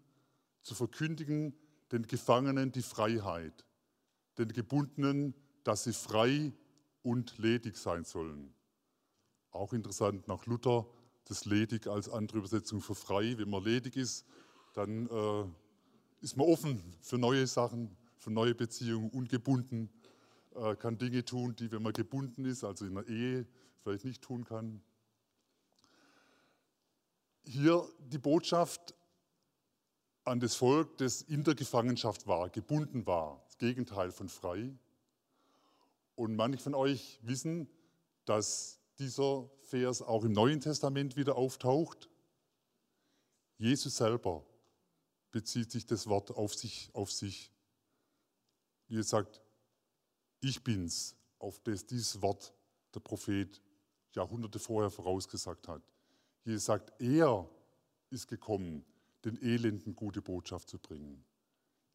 zu 0.61 0.75
verkündigen 0.75 1.53
den 1.91 2.03
Gefangenen 2.03 2.71
die 2.71 2.81
Freiheit, 2.81 3.65
den 4.37 4.49
Gebundenen, 4.49 5.33
dass 5.63 5.83
sie 5.83 5.93
frei 5.93 6.53
und 7.01 7.37
ledig 7.37 7.77
sein 7.77 8.03
sollen. 8.05 8.53
Auch 9.51 9.73
interessant 9.73 10.27
nach 10.27 10.45
Luther, 10.45 10.85
das 11.25 11.45
ledig 11.45 11.87
als 11.87 12.09
andere 12.09 12.39
Übersetzung 12.39 12.81
für 12.81 12.95
frei. 12.95 13.37
Wenn 13.37 13.49
man 13.49 13.63
ledig 13.63 13.95
ist, 13.95 14.25
dann 14.73 15.07
äh, 15.07 15.45
ist 16.21 16.37
man 16.37 16.47
offen 16.47 16.83
für 17.01 17.17
neue 17.17 17.47
Sachen, 17.47 17.95
für 18.17 18.31
neue 18.31 18.55
Beziehungen, 18.55 19.09
ungebunden. 19.09 19.89
Äh, 20.55 20.75
kann 20.75 20.97
Dinge 20.97 21.23
tun, 21.23 21.55
die, 21.55 21.71
wenn 21.71 21.81
man 21.81 21.93
gebunden 21.93 22.45
ist, 22.45 22.63
also 22.63 22.85
in 22.85 22.95
der 22.95 23.07
Ehe, 23.07 23.47
vielleicht 23.81 24.05
nicht 24.05 24.21
tun 24.21 24.43
kann. 24.43 24.81
Hier 27.43 27.87
die 27.99 28.17
Botschaft 28.17 28.93
an 30.25 30.39
das 30.39 30.55
Volk, 30.55 30.97
das 30.97 31.21
in 31.21 31.43
der 31.43 31.55
Gefangenschaft 31.55 32.27
war, 32.27 32.49
gebunden 32.49 33.05
war, 33.05 33.41
das 33.45 33.57
Gegenteil 33.57 34.11
von 34.11 34.29
frei. 34.29 34.75
Und 36.15 36.35
manche 36.35 36.59
von 36.59 36.75
euch 36.75 37.19
wissen, 37.23 37.67
dass 38.25 38.78
dieser 38.99 39.49
Vers 39.61 40.01
auch 40.01 40.23
im 40.25 40.33
Neuen 40.33 40.59
Testament 40.59 41.15
wieder 41.15 41.35
auftaucht. 41.35 42.09
Jesus 43.57 43.97
selber 43.97 44.45
bezieht 45.31 45.71
sich 45.71 45.85
das 45.85 46.07
Wort 46.07 46.31
auf 46.31 46.53
sich, 46.53 46.89
auf 46.93 47.11
sich. 47.11 47.51
Jesus 48.87 49.09
sagt, 49.09 49.41
ich 50.41 50.63
bin's, 50.63 51.15
auf 51.37 51.59
das 51.59 51.85
dieses 51.85 52.21
Wort 52.21 52.53
der 52.93 52.99
Prophet 52.99 53.61
Jahrhunderte 54.13 54.59
vorher 54.59 54.89
vorausgesagt 54.89 55.67
hat. 55.67 55.83
Jesus 56.43 56.65
sagt, 56.65 56.99
er 56.99 57.49
ist 58.09 58.27
gekommen, 58.27 58.83
den 59.23 59.41
Elenden 59.41 59.95
gute 59.95 60.21
Botschaft 60.21 60.69
zu 60.69 60.79
bringen. 60.79 61.23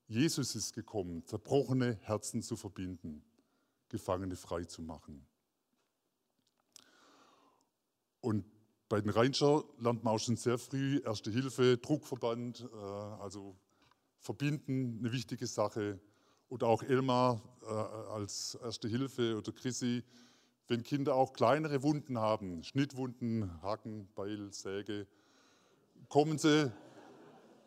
Jesus 0.07 0.55
ist 0.55 0.75
gekommen, 0.75 1.25
zerbrochene 1.27 1.99
Herzen 2.03 2.43
zu 2.43 2.57
verbinden, 2.57 3.25
Gefangene 3.89 4.37
frei 4.37 4.65
zu 4.65 4.83
machen. 4.83 5.27
Und 8.25 8.47
bei 8.89 9.03
den 9.03 9.11
Ranger 9.11 9.65
lernt 9.79 10.03
man 10.03 10.15
auch 10.15 10.19
schon 10.19 10.37
sehr 10.37 10.57
früh 10.57 10.99
Erste 11.05 11.31
Hilfe, 11.31 11.77
Druckverband, 11.77 12.63
äh, 12.73 12.77
also 13.23 13.55
verbinden, 14.19 14.97
eine 15.01 15.13
wichtige 15.13 15.47
Sache. 15.47 16.01
Oder 16.49 16.69
auch 16.69 16.83
Elmar 16.83 17.43
äh, 17.63 17.67
als 18.13 18.59
Erste 18.63 18.89
Hilfe 18.89 19.37
oder 19.37 19.53
Chrissy, 19.53 20.03
wenn 20.69 20.83
Kinder 20.83 21.15
auch 21.17 21.35
kleinere 21.35 21.83
Wunden 21.83 22.19
haben, 22.19 22.65
Schnittwunden, 22.65 23.61
Haken, 23.61 24.09
Beil, 24.15 24.51
Säge, 24.53 25.07
kommen 26.09 26.39
sie, 26.39 26.73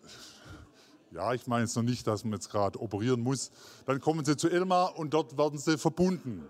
ja, 1.11 1.35
ich 1.35 1.45
meine 1.45 1.65
jetzt 1.65 1.75
noch 1.75 1.83
nicht, 1.83 2.07
dass 2.07 2.23
man 2.23 2.33
jetzt 2.33 2.49
gerade 2.49 2.81
operieren 2.81 3.21
muss, 3.21 3.51
dann 3.85 4.01
kommen 4.01 4.25
sie 4.25 4.35
zu 4.35 4.49
Elmar 4.49 4.97
und 4.97 5.13
dort 5.13 5.37
werden 5.37 5.59
sie 5.59 5.77
verbunden. 5.77 6.47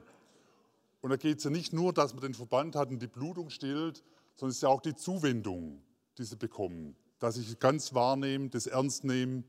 Und 1.08 1.12
da 1.12 1.16
geht 1.16 1.38
es 1.38 1.46
ja 1.46 1.50
nicht 1.50 1.72
nur, 1.72 1.94
dass 1.94 2.14
man 2.14 2.22
den 2.22 2.34
Verband 2.34 2.76
hat 2.76 2.90
und 2.90 3.02
die 3.02 3.08
Blutung 3.08 3.50
stillt, 3.50 4.04
sondern 4.36 4.50
es 4.50 4.58
ist 4.58 4.64
ja 4.64 4.68
auch 4.68 4.82
die 4.82 4.94
Zuwendung, 4.94 5.82
die 6.18 6.26
sie 6.26 6.36
bekommen. 6.36 6.98
Dass 7.20 7.38
ich 7.38 7.58
ganz 7.60 7.94
wahrnehme, 7.94 8.50
das 8.50 8.68
ernst 8.68 9.06
nehme, 9.06 9.46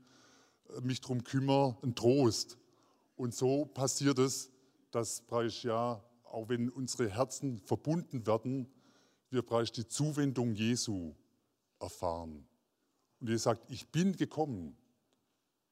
mich 0.81 1.01
darum 1.01 1.21
kümmere, 1.21 1.75
ein 1.83 1.95
Trost. 1.95 2.57
Und 3.17 3.35
so 3.35 3.65
passiert 3.65 4.19
es, 4.19 4.53
dass 4.91 5.19
praktisch 5.23 5.65
ja, 5.65 6.01
auch 6.23 6.47
wenn 6.47 6.69
unsere 6.69 7.09
Herzen 7.09 7.59
verbunden 7.59 8.25
werden, 8.25 8.69
wir 9.29 9.41
praktisch 9.41 9.73
die 9.73 9.85
Zuwendung 9.85 10.55
Jesu 10.55 11.13
erfahren. 11.81 12.47
Und 13.19 13.29
ihr 13.29 13.37
sagt, 13.37 13.69
ich 13.69 13.89
bin 13.89 14.15
gekommen, 14.15 14.77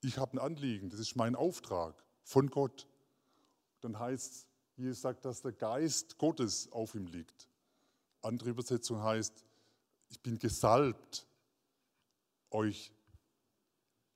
ich 0.01 0.17
habe 0.17 0.33
ein 0.33 0.39
Anliegen, 0.39 0.89
das 0.89 0.99
ist 0.99 1.15
mein 1.15 1.37
Auftrag 1.37 2.03
von 2.23 2.49
Gott. 2.49 2.89
Dann 3.79 3.97
heißt 3.97 4.33
es, 4.33 4.47
Jesus 4.77 5.01
sagt, 5.01 5.25
dass 5.25 5.41
der 5.41 5.53
Geist 5.53 6.17
Gottes 6.19 6.71
auf 6.71 6.93
ihm 6.93 7.07
liegt. 7.07 7.49
Andere 8.21 8.51
Übersetzung 8.51 9.01
heißt, 9.01 9.43
ich 10.09 10.21
bin 10.21 10.37
gesalbt, 10.37 11.25
euch 12.51 12.93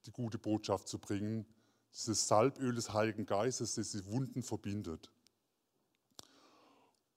die 0.06 0.12
gute 0.12 0.38
Botschaft 0.38 0.88
zu 0.88 1.00
bringen. 1.00 1.46
Dieses 1.94 2.28
Salböl 2.28 2.74
des 2.76 2.94
Heiligen 2.94 3.26
Geistes, 3.26 3.76
das 3.76 3.92
die 3.92 4.06
Wunden 4.06 4.44
verbindet. 4.44 5.12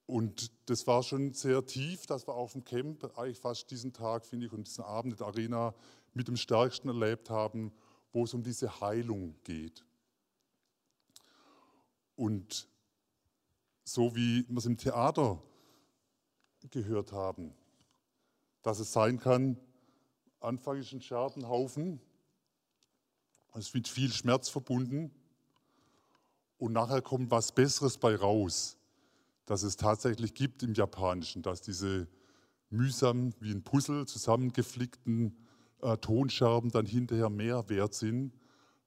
Und 0.07 0.51
das 0.67 0.87
war 0.87 1.03
schon 1.03 1.33
sehr 1.33 1.65
tief, 1.65 2.07
dass 2.07 2.27
wir 2.27 2.35
auf 2.35 2.53
dem 2.53 2.65
Camp 2.65 3.17
eigentlich 3.17 3.39
fast 3.39 3.71
diesen 3.71 3.93
Tag, 3.93 4.27
finde 4.27 4.47
ich, 4.47 4.53
und 4.53 4.67
diesen 4.67 4.85
Abend 4.85 5.13
in 5.13 5.19
der 5.19 5.27
Arena 5.27 5.75
mit 6.13 6.29
dem 6.29 6.37
Stärksten 6.37 6.89
erlebt 6.89 7.31
haben, 7.31 7.73
wo 8.13 8.25
es 8.25 8.35
um 8.35 8.43
diese 8.43 8.81
Heilung 8.81 9.35
geht. 9.45 9.85
Und 12.17 12.69
so 13.85 14.17
wie 14.17 14.45
wir 14.49 14.59
es 14.59 14.67
im 14.67 14.77
Theater 14.77 15.43
gehört 16.71 17.13
haben, 17.13 17.55
dass 18.63 18.81
es 18.81 18.93
sein 18.93 19.19
kann, 19.21 19.59
Anfang 20.41 20.79
ist 20.79 20.93
ein 20.93 21.01
Scherbenhaufen, 21.01 22.01
es 23.55 23.73
mit 23.73 23.89
viel 23.89 24.13
Schmerz 24.13 24.49
verbunden. 24.49 25.11
Und 26.59 26.73
nachher 26.73 27.03
kommt 27.03 27.31
was 27.31 27.53
Besseres 27.53 27.99
bei 27.99 28.17
raus, 28.17 28.77
dass 29.47 29.63
es 29.63 29.77
tatsächlich 29.77 30.35
gibt 30.35 30.63
im 30.63 30.75
Japanischen, 30.75 31.43
dass 31.43 31.61
diese 31.61 32.09
mühsam 32.71 33.33
wie 33.41 33.53
ein 33.53 33.63
Puzzle 33.63 34.07
zusammengeflickten 34.07 35.37
äh, 35.83 35.97
Tonscherben 35.99 36.71
dann 36.71 36.87
hinterher 36.87 37.31
mehr 37.31 37.69
wert 37.69 37.95
sind, 37.95 38.33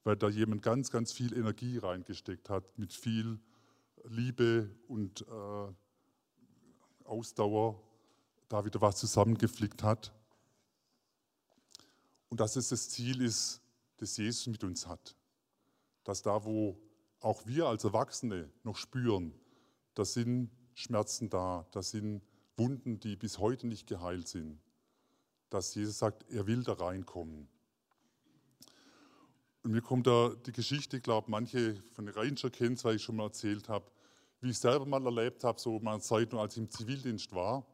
weil 0.04 0.16
da 0.16 0.30
jemand 0.30 0.62
ganz, 0.63 0.92
ganz 0.92 1.12
viel 1.12 1.34
Energie 1.38 1.77
reingesteckt 1.77 2.50
hat, 2.50 2.77
mit 2.77 2.94
viel 2.94 3.39
Liebe 4.10 4.70
und 4.88 5.22
äh, 5.22 5.74
Ausdauer 7.04 7.82
da 8.50 8.64
wieder 8.66 8.82
was 8.82 8.98
zusammengeflickt 8.98 9.84
hat. 9.84 10.14
Und 12.30 12.40
dass 12.40 12.56
es 12.56 12.70
das 12.70 12.90
Ziel 12.90 13.22
ist, 13.22 13.62
das 13.98 14.18
Jesus 14.18 14.48
mit 14.48 14.64
uns 14.64 14.88
hat. 14.88 15.16
Dass 16.04 16.22
da, 16.22 16.44
wo 16.44 16.78
auch 17.20 17.46
wir 17.46 17.68
als 17.68 17.84
Erwachsene 17.84 18.50
noch 18.64 18.78
spüren, 18.78 19.34
da 19.96 20.06
sind 20.06 20.52
Schmerzen 20.74 21.30
da, 21.30 21.66
da 21.72 21.82
sind 21.82 22.22
Wunden, 22.56 23.00
die 23.00 23.16
bis 23.16 23.40
heute 23.40 23.68
nicht 23.68 23.88
geheilt 23.88 24.28
sind, 24.28 24.60
dass 25.50 25.74
Jesus 25.74 25.98
sagt, 25.98 26.30
er 26.30 26.46
will 26.48 26.64
da 26.64 26.74
reinkommen. 26.74 27.48
Und 29.64 29.72
mir 29.72 29.82
kommt 29.82 30.08
da 30.08 30.30
die 30.46 30.52
Geschichte, 30.52 30.98
ich 30.98 31.04
glaube, 31.04 31.30
manche 31.30 31.82
von 31.92 32.06
den 32.06 32.16
Ranger 32.16 32.50
kennen 32.50 32.82
weil 32.84 32.96
ich 32.96 33.04
schon 33.04 33.16
mal 33.16 33.26
erzählt 33.26 33.70
habe, 33.70 33.90
wie 34.41 34.51
ich 34.51 34.60
selber 34.60 34.86
mal 34.86 35.03
erlebt 35.06 35.44
habe, 35.44 35.60
so 35.60 35.79
meine 35.79 36.00
Zeit, 36.00 36.34
als 36.34 36.56
ich 36.56 36.63
im 36.63 36.70
Zivildienst 36.70 37.34
war. 37.34 37.65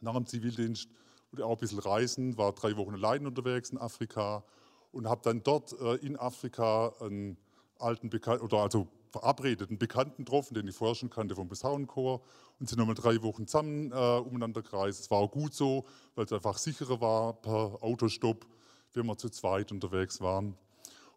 Nach 0.00 0.14
dem 0.14 0.26
Zivildienst 0.26 0.88
wurde 1.30 1.42
ich 1.42 1.46
auch 1.46 1.52
ein 1.52 1.58
bisschen 1.58 1.78
reisen, 1.78 2.36
war 2.36 2.52
drei 2.52 2.76
Wochen 2.76 2.94
allein 2.94 3.26
unterwegs 3.26 3.70
in 3.70 3.78
Afrika 3.78 4.44
und 4.92 5.08
habe 5.08 5.22
dann 5.22 5.42
dort 5.42 5.72
äh, 5.80 5.94
in 5.96 6.16
Afrika 6.16 6.92
einen 7.00 7.36
alten 7.78 8.10
Bekannten, 8.10 8.44
oder 8.44 8.58
also 8.58 8.88
verabredeten 9.10 9.78
Bekannten 9.78 10.24
getroffen, 10.24 10.54
den 10.54 10.66
ich 10.66 10.74
vorher 10.74 10.94
schon 10.94 11.10
kannte 11.10 11.34
vom 11.36 11.48
Posaunenchor 11.48 12.20
und 12.58 12.68
sind 12.68 12.78
nochmal 12.78 12.96
drei 12.96 13.22
Wochen 13.22 13.46
zusammen 13.46 13.92
äh, 13.92 14.18
umeinander 14.18 14.62
gereist. 14.62 15.00
Es 15.00 15.10
war 15.10 15.18
auch 15.18 15.30
gut 15.30 15.54
so, 15.54 15.84
weil 16.14 16.24
es 16.24 16.32
einfach 16.32 16.58
sicherer 16.58 17.00
war 17.00 17.32
per 17.34 17.78
Autostopp, 17.80 18.46
wenn 18.92 19.06
wir 19.06 19.16
zu 19.16 19.28
zweit 19.28 19.70
unterwegs 19.70 20.20
waren. 20.20 20.56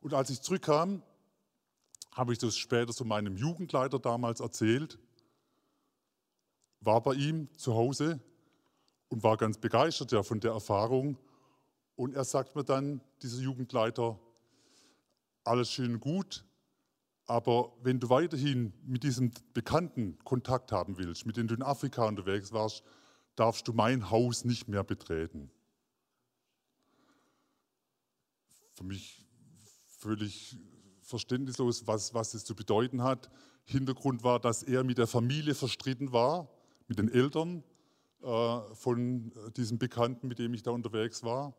Und 0.02 0.14
als 0.14 0.30
ich 0.30 0.42
zurückkam, 0.42 1.02
habe 2.18 2.34
ich 2.34 2.40
das 2.40 2.58
später 2.58 2.92
so 2.92 3.06
meinem 3.06 3.38
Jugendleiter 3.38 4.00
damals 4.00 4.40
erzählt, 4.40 4.98
war 6.82 7.02
bei 7.02 7.14
ihm 7.14 7.48
zu 7.58 7.76
Hause 7.76 8.20
und 9.10 9.24
war 9.24 9.38
ganz 9.38 9.58
begeistert 9.58 10.12
ja, 10.12 10.24
von 10.24 10.40
der 10.40 10.52
Erfahrung. 10.52 11.18
Und 11.96 12.16
er 12.16 12.24
sagt 12.24 12.56
mir 12.56 12.64
dann, 12.64 13.02
dieser 13.22 13.42
Jugendleiter, 13.42 14.20
alles 15.44 15.72
schön 15.72 16.00
gut, 16.00 16.44
aber 17.26 17.74
wenn 17.84 18.00
du 18.00 18.10
weiterhin 18.10 18.74
mit 18.86 19.04
diesem 19.04 19.32
Bekannten 19.54 20.18
Kontakt 20.24 20.72
haben 20.72 20.98
willst, 20.98 21.26
mit 21.26 21.38
dem 21.38 21.48
du 21.48 21.56
in 21.56 21.62
Afrika 21.62 22.06
unterwegs 22.06 22.52
warst, 22.52 22.84
darfst 23.36 23.68
du 23.68 23.74
mein 23.74 24.10
Haus 24.10 24.44
nicht 24.44 24.68
mehr 24.68 24.84
betreten. 24.84 25.52
Für 28.74 28.84
mich 28.84 29.26
völlig 29.86 30.58
verständnislos, 31.08 31.88
was, 31.88 32.14
was 32.14 32.32
das 32.32 32.44
zu 32.44 32.56
bedeuten 32.56 33.02
hat. 33.02 33.30
Hintergrund 33.64 34.24
war, 34.24 34.40
dass 34.40 34.62
er 34.62 34.84
mit 34.84 34.98
der 34.98 35.08
Familie 35.08 35.56
verstritten 35.56 36.12
war, 36.12 36.50
mit 36.88 37.00
den 37.00 37.10
Eltern 37.10 37.64
äh, 38.22 38.60
von 38.76 39.32
diesem 39.56 39.78
Bekannten, 39.78 40.28
mit 40.28 40.40
dem 40.40 40.54
ich 40.54 40.64
da 40.64 40.72
unterwegs 40.72 41.24
war. 41.24 41.56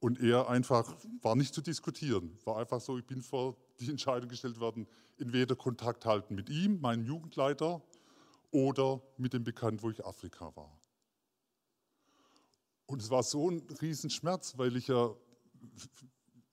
Und 0.00 0.20
er 0.20 0.48
einfach 0.48 0.96
war 1.22 1.36
nicht 1.36 1.54
zu 1.54 1.62
diskutieren, 1.62 2.36
war 2.44 2.58
einfach 2.58 2.80
so, 2.80 2.98
ich 2.98 3.06
bin 3.06 3.22
vor 3.22 3.56
die 3.78 3.88
Entscheidung 3.88 4.28
gestellt 4.28 4.58
worden, 4.58 4.88
entweder 5.18 5.54
Kontakt 5.54 6.04
halten 6.04 6.34
mit 6.34 6.50
ihm, 6.50 6.80
meinem 6.80 7.04
Jugendleiter, 7.04 7.80
oder 8.52 9.00
mit 9.16 9.32
dem 9.32 9.44
Bekannten, 9.44 9.82
wo 9.82 9.90
ich 9.90 10.04
Afrika 10.04 10.54
war. 10.54 10.78
Und 12.86 13.00
es 13.00 13.10
war 13.10 13.22
so 13.22 13.50
ein 13.50 13.62
Riesenschmerz, 13.80 14.58
weil 14.58 14.76
ich 14.76 14.88
ja 14.88 15.14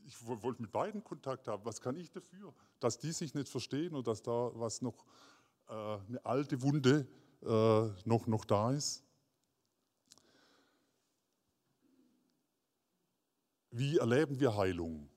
ich 0.10 0.26
wollte 0.26 0.62
mit 0.62 0.72
beiden 0.72 1.04
Kontakt 1.04 1.48
haben. 1.48 1.64
Was 1.66 1.82
kann 1.82 1.96
ich 1.96 2.10
dafür, 2.10 2.54
dass 2.80 2.98
die 2.98 3.12
sich 3.12 3.36
nicht 3.36 3.48
verstehen 3.48 3.96
und 3.96 4.08
dass 4.08 4.24
da 4.24 4.52
was 4.56 4.82
noch, 4.82 5.06
äh, 5.68 5.74
eine 5.74 6.26
alte 6.26 6.62
Wunde 6.64 7.08
äh, 7.44 8.08
noch, 8.08 8.26
noch 8.26 8.44
da 8.46 8.72
ist? 8.72 9.04
Wie 13.72 13.98
erleben 13.98 14.40
wir 14.40 14.58
Heilung? 14.58 15.10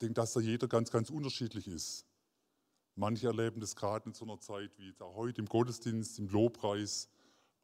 denke, 0.00 0.14
dass 0.14 0.34
da 0.34 0.40
jeder 0.40 0.68
ganz, 0.68 0.90
ganz 0.90 1.08
unterschiedlich 1.10 1.66
ist. 1.66 2.06
Manche 2.94 3.26
erleben 3.26 3.60
das 3.60 3.74
gerade 3.74 4.10
in 4.10 4.14
so 4.14 4.24
einer 4.24 4.38
Zeit 4.38 4.70
wie 4.78 4.92
da 4.92 5.06
heute 5.06 5.40
im 5.40 5.46
Gottesdienst, 5.46 6.18
im 6.18 6.28
Lobpreis, 6.28 7.08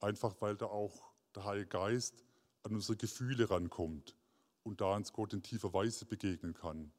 einfach 0.01 0.35
weil 0.41 0.57
da 0.57 0.67
auch 0.67 1.13
der 1.35 1.45
Heilige 1.45 1.69
Geist 1.69 2.25
an 2.63 2.75
unsere 2.75 2.97
Gefühle 2.97 3.51
rankommt 3.51 4.17
und 4.63 4.81
da 4.81 4.95
uns 4.95 5.13
Gott 5.13 5.33
in 5.33 5.43
tiefer 5.43 5.73
Weise 5.73 6.05
begegnen 6.05 6.55
kann. 6.55 6.93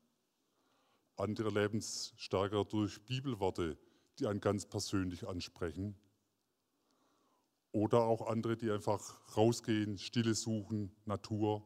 Andere 1.17 1.49
erleben 1.49 1.77
es 1.77 2.13
stärker 2.17 2.65
durch 2.65 3.01
Bibelworte, 3.03 3.77
die 4.17 4.27
einen 4.27 4.41
ganz 4.41 4.65
persönlich 4.65 5.27
ansprechen. 5.27 5.95
Oder 7.71 8.01
auch 8.01 8.27
andere, 8.27 8.57
die 8.57 8.71
einfach 8.71 9.19
rausgehen, 9.37 9.97
Stille 9.97 10.33
suchen, 10.35 10.91
Natur. 11.05 11.63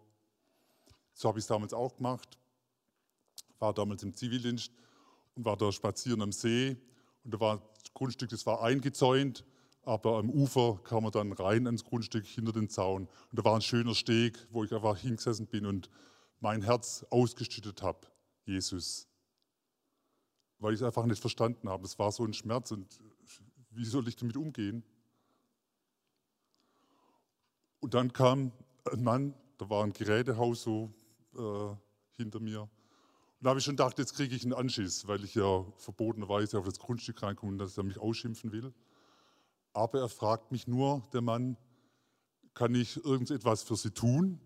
So 1.13 1.29
habe 1.29 1.39
ich 1.39 1.43
es 1.43 1.47
damals 1.47 1.73
auch 1.73 1.95
gemacht. 1.95 2.37
War 3.59 3.73
damals 3.73 4.03
im 4.03 4.13
Zivildienst 4.13 4.71
und 5.35 5.45
war 5.45 5.57
da 5.57 5.71
spazieren 5.71 6.21
am 6.21 6.31
See. 6.31 6.77
Und 7.23 7.33
da 7.33 7.39
war 7.39 7.57
das 7.81 7.93
Grundstück, 7.93 8.29
das 8.29 8.45
war 8.45 8.61
eingezäunt, 8.61 9.45
aber 9.85 10.17
am 10.17 10.31
Ufer 10.31 10.79
kam 10.83 11.03
man 11.03 11.11
dann 11.11 11.31
rein 11.31 11.67
ans 11.67 11.83
Grundstück 11.83 12.25
hinter 12.25 12.51
den 12.51 12.69
Zaun. 12.69 13.03
Und 13.29 13.39
da 13.39 13.45
war 13.45 13.55
ein 13.55 13.61
schöner 13.61 13.93
Steg, 13.93 14.37
wo 14.49 14.63
ich 14.63 14.73
einfach 14.73 14.97
hingesessen 14.97 15.45
bin 15.45 15.67
und 15.67 15.89
mein 16.39 16.63
Herz 16.63 17.05
ausgeschüttet 17.11 17.83
habe. 17.83 17.99
Jesus. 18.45 19.07
Weil 20.57 20.73
ich 20.73 20.81
es 20.81 20.85
einfach 20.85 21.05
nicht 21.05 21.21
verstanden 21.21 21.69
habe. 21.69 21.85
Es 21.85 21.99
war 21.99 22.11
so 22.11 22.25
ein 22.25 22.33
Schmerz 22.33 22.71
und 22.71 22.99
wie 23.69 23.85
soll 23.85 24.07
ich 24.07 24.15
damit 24.15 24.37
umgehen? 24.37 24.83
Und 27.79 27.93
dann 27.93 28.11
kam 28.11 28.51
ein 28.91 29.03
Mann, 29.03 29.35
da 29.57 29.69
war 29.69 29.83
ein 29.83 29.93
Gerätehaus 29.93 30.63
so 30.63 30.91
äh, 31.37 31.75
hinter 32.17 32.39
mir. 32.39 32.61
Und 32.61 32.69
da 33.41 33.49
habe 33.49 33.59
ich 33.59 33.65
schon 33.65 33.75
gedacht, 33.75 33.99
jetzt 33.99 34.15
kriege 34.15 34.35
ich 34.35 34.43
einen 34.43 34.53
Anschiss, 34.53 35.07
weil 35.07 35.23
ich 35.23 35.35
ja 35.35 35.63
verbotenerweise 35.77 36.57
auf 36.57 36.65
das 36.65 36.79
Grundstück 36.79 37.21
reinkomme 37.21 37.51
und 37.51 37.57
dass 37.59 37.77
er 37.77 37.83
mich 37.83 37.99
ausschimpfen 37.99 38.51
will. 38.51 38.73
Aber 39.75 39.99
er 39.99 40.07
fragt 40.07 40.53
mich 40.53 40.67
nur, 40.67 41.05
der 41.11 41.19
Mann, 41.19 41.57
kann 42.53 42.73
ich 42.73 43.03
irgendetwas 43.03 43.61
für 43.61 43.75
Sie 43.75 43.91
tun? 43.91 44.39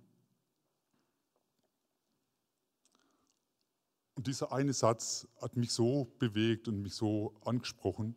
Und 4.15 4.25
dieser 4.25 4.51
eine 4.51 4.73
Satz 4.73 5.27
hat 5.39 5.55
mich 5.55 5.71
so 5.71 6.05
bewegt 6.17 6.67
und 6.67 6.81
mich 6.81 6.95
so 6.95 7.39
angesprochen, 7.45 8.15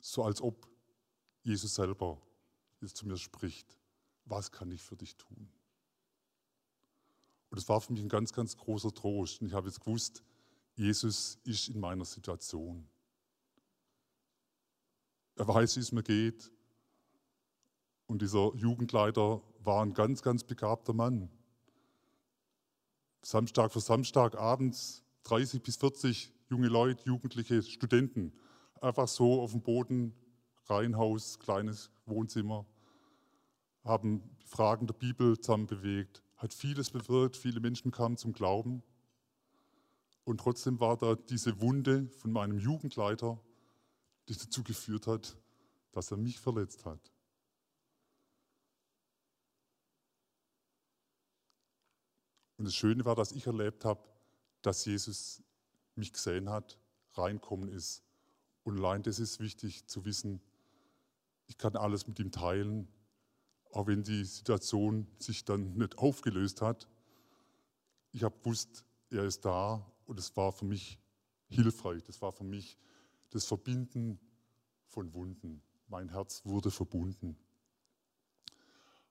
so 0.00 0.24
als 0.24 0.42
ob 0.42 0.68
Jesus 1.44 1.76
selber 1.76 2.20
jetzt 2.80 2.96
zu 2.96 3.06
mir 3.06 3.16
spricht, 3.16 3.78
was 4.24 4.50
kann 4.50 4.72
ich 4.72 4.82
für 4.82 4.96
dich 4.96 5.16
tun? 5.16 5.48
Und 7.50 7.58
es 7.58 7.68
war 7.68 7.80
für 7.80 7.92
mich 7.92 8.02
ein 8.02 8.08
ganz, 8.08 8.32
ganz 8.32 8.56
großer 8.56 8.92
Trost. 8.92 9.40
Und 9.40 9.46
ich 9.46 9.52
habe 9.52 9.68
jetzt 9.68 9.80
gewusst, 9.80 10.24
Jesus 10.74 11.38
ist 11.44 11.68
in 11.68 11.78
meiner 11.78 12.04
Situation. 12.04 12.88
Er 15.36 15.48
weiß, 15.48 15.76
wie 15.76 15.80
es 15.80 15.92
mir 15.92 16.02
geht. 16.02 16.50
Und 18.06 18.22
dieser 18.22 18.54
Jugendleiter 18.54 19.42
war 19.60 19.82
ein 19.82 19.94
ganz, 19.94 20.22
ganz 20.22 20.44
begabter 20.44 20.92
Mann. 20.92 21.30
Samstag 23.22 23.72
für 23.72 23.80
Samstag 23.80 24.36
abends 24.36 25.04
30 25.24 25.62
bis 25.62 25.76
40 25.76 26.32
junge 26.50 26.68
Leute, 26.68 27.04
Jugendliche, 27.06 27.62
Studenten, 27.62 28.32
einfach 28.80 29.08
so 29.08 29.40
auf 29.40 29.52
dem 29.52 29.62
Boden, 29.62 30.12
Reihenhaus, 30.66 31.38
kleines 31.38 31.90
Wohnzimmer, 32.04 32.66
haben 33.84 34.22
Fragen 34.44 34.86
der 34.86 34.94
Bibel 34.94 35.38
zusammen 35.38 35.66
bewegt, 35.66 36.22
hat 36.36 36.52
vieles 36.52 36.90
bewirkt, 36.90 37.36
viele 37.36 37.60
Menschen 37.60 37.90
kamen 37.90 38.16
zum 38.16 38.32
Glauben. 38.32 38.82
Und 40.24 40.40
trotzdem 40.40 40.78
war 40.80 40.96
da 40.96 41.14
diese 41.14 41.60
Wunde 41.60 42.08
von 42.18 42.32
meinem 42.32 42.58
Jugendleiter, 42.58 43.40
die 44.28 44.36
dazu 44.36 44.62
geführt 44.62 45.06
hat, 45.06 45.36
dass 45.92 46.10
er 46.10 46.16
mich 46.16 46.38
verletzt 46.40 46.84
hat. 46.84 47.12
Und 52.56 52.66
das 52.66 52.74
Schöne 52.74 53.04
war, 53.04 53.16
dass 53.16 53.32
ich 53.32 53.46
erlebt 53.46 53.84
habe, 53.84 54.08
dass 54.62 54.84
Jesus 54.84 55.42
mich 55.96 56.12
gesehen 56.12 56.48
hat, 56.48 56.78
reinkommen 57.14 57.68
ist. 57.68 58.02
Und 58.62 58.78
allein 58.78 59.02
das 59.02 59.18
ist 59.18 59.40
wichtig 59.40 59.86
zu 59.86 60.04
wissen. 60.04 60.40
Ich 61.46 61.58
kann 61.58 61.76
alles 61.76 62.06
mit 62.06 62.20
ihm 62.20 62.30
teilen 62.30 62.88
auch 63.72 63.86
wenn 63.86 64.02
die 64.02 64.24
Situation 64.24 65.06
sich 65.18 65.44
dann 65.44 65.74
nicht 65.74 65.98
aufgelöst 65.98 66.60
hat. 66.60 66.88
Ich 68.12 68.22
habe 68.22 68.38
gewusst, 68.38 68.84
er 69.10 69.24
ist 69.24 69.44
da 69.44 69.90
und 70.04 70.18
es 70.18 70.36
war 70.36 70.52
für 70.52 70.66
mich 70.66 70.98
hilfreich. 71.48 72.02
Das 72.04 72.20
war 72.20 72.32
für 72.32 72.44
mich 72.44 72.78
das 73.34 73.44
Verbinden 73.44 74.18
von 74.86 75.12
Wunden. 75.14 75.62
Mein 75.88 76.10
Herz 76.10 76.44
wurde 76.44 76.70
verbunden. 76.70 77.36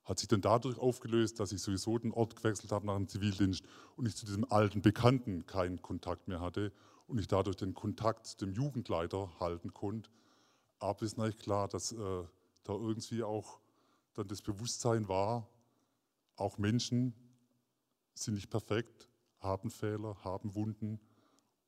Hat 0.03 0.19
sich 0.19 0.27
dann 0.27 0.41
dadurch 0.41 0.77
aufgelöst, 0.77 1.39
dass 1.39 1.51
ich 1.51 1.61
sowieso 1.61 1.97
den 1.97 2.11
Ort 2.11 2.35
gewechselt 2.35 2.71
habe 2.71 2.85
nach 2.85 2.95
dem 2.95 3.07
Zivildienst 3.07 3.63
und 3.95 4.07
ich 4.07 4.15
zu 4.15 4.25
diesem 4.25 4.49
alten 4.51 4.81
Bekannten 4.81 5.45
keinen 5.45 5.81
Kontakt 5.81 6.27
mehr 6.27 6.39
hatte 6.39 6.71
und 7.07 7.19
ich 7.19 7.27
dadurch 7.27 7.57
den 7.57 7.73
Kontakt 7.73 8.25
zu 8.25 8.37
dem 8.37 8.53
Jugendleiter 8.53 9.31
halten 9.39 9.73
konnte. 9.73 10.09
Aber 10.79 11.03
ist 11.03 11.17
natürlich 11.17 11.39
klar, 11.39 11.67
dass 11.67 11.91
äh, 11.91 11.97
da 12.63 12.73
irgendwie 12.73 13.23
auch 13.23 13.59
dann 14.13 14.27
das 14.27 14.41
Bewusstsein 14.41 15.07
war, 15.07 15.47
auch 16.35 16.57
Menschen 16.57 17.13
sind 18.13 18.33
nicht 18.35 18.49
perfekt, 18.49 19.07
haben 19.39 19.69
Fehler, 19.69 20.15
haben 20.23 20.55
Wunden 20.55 20.99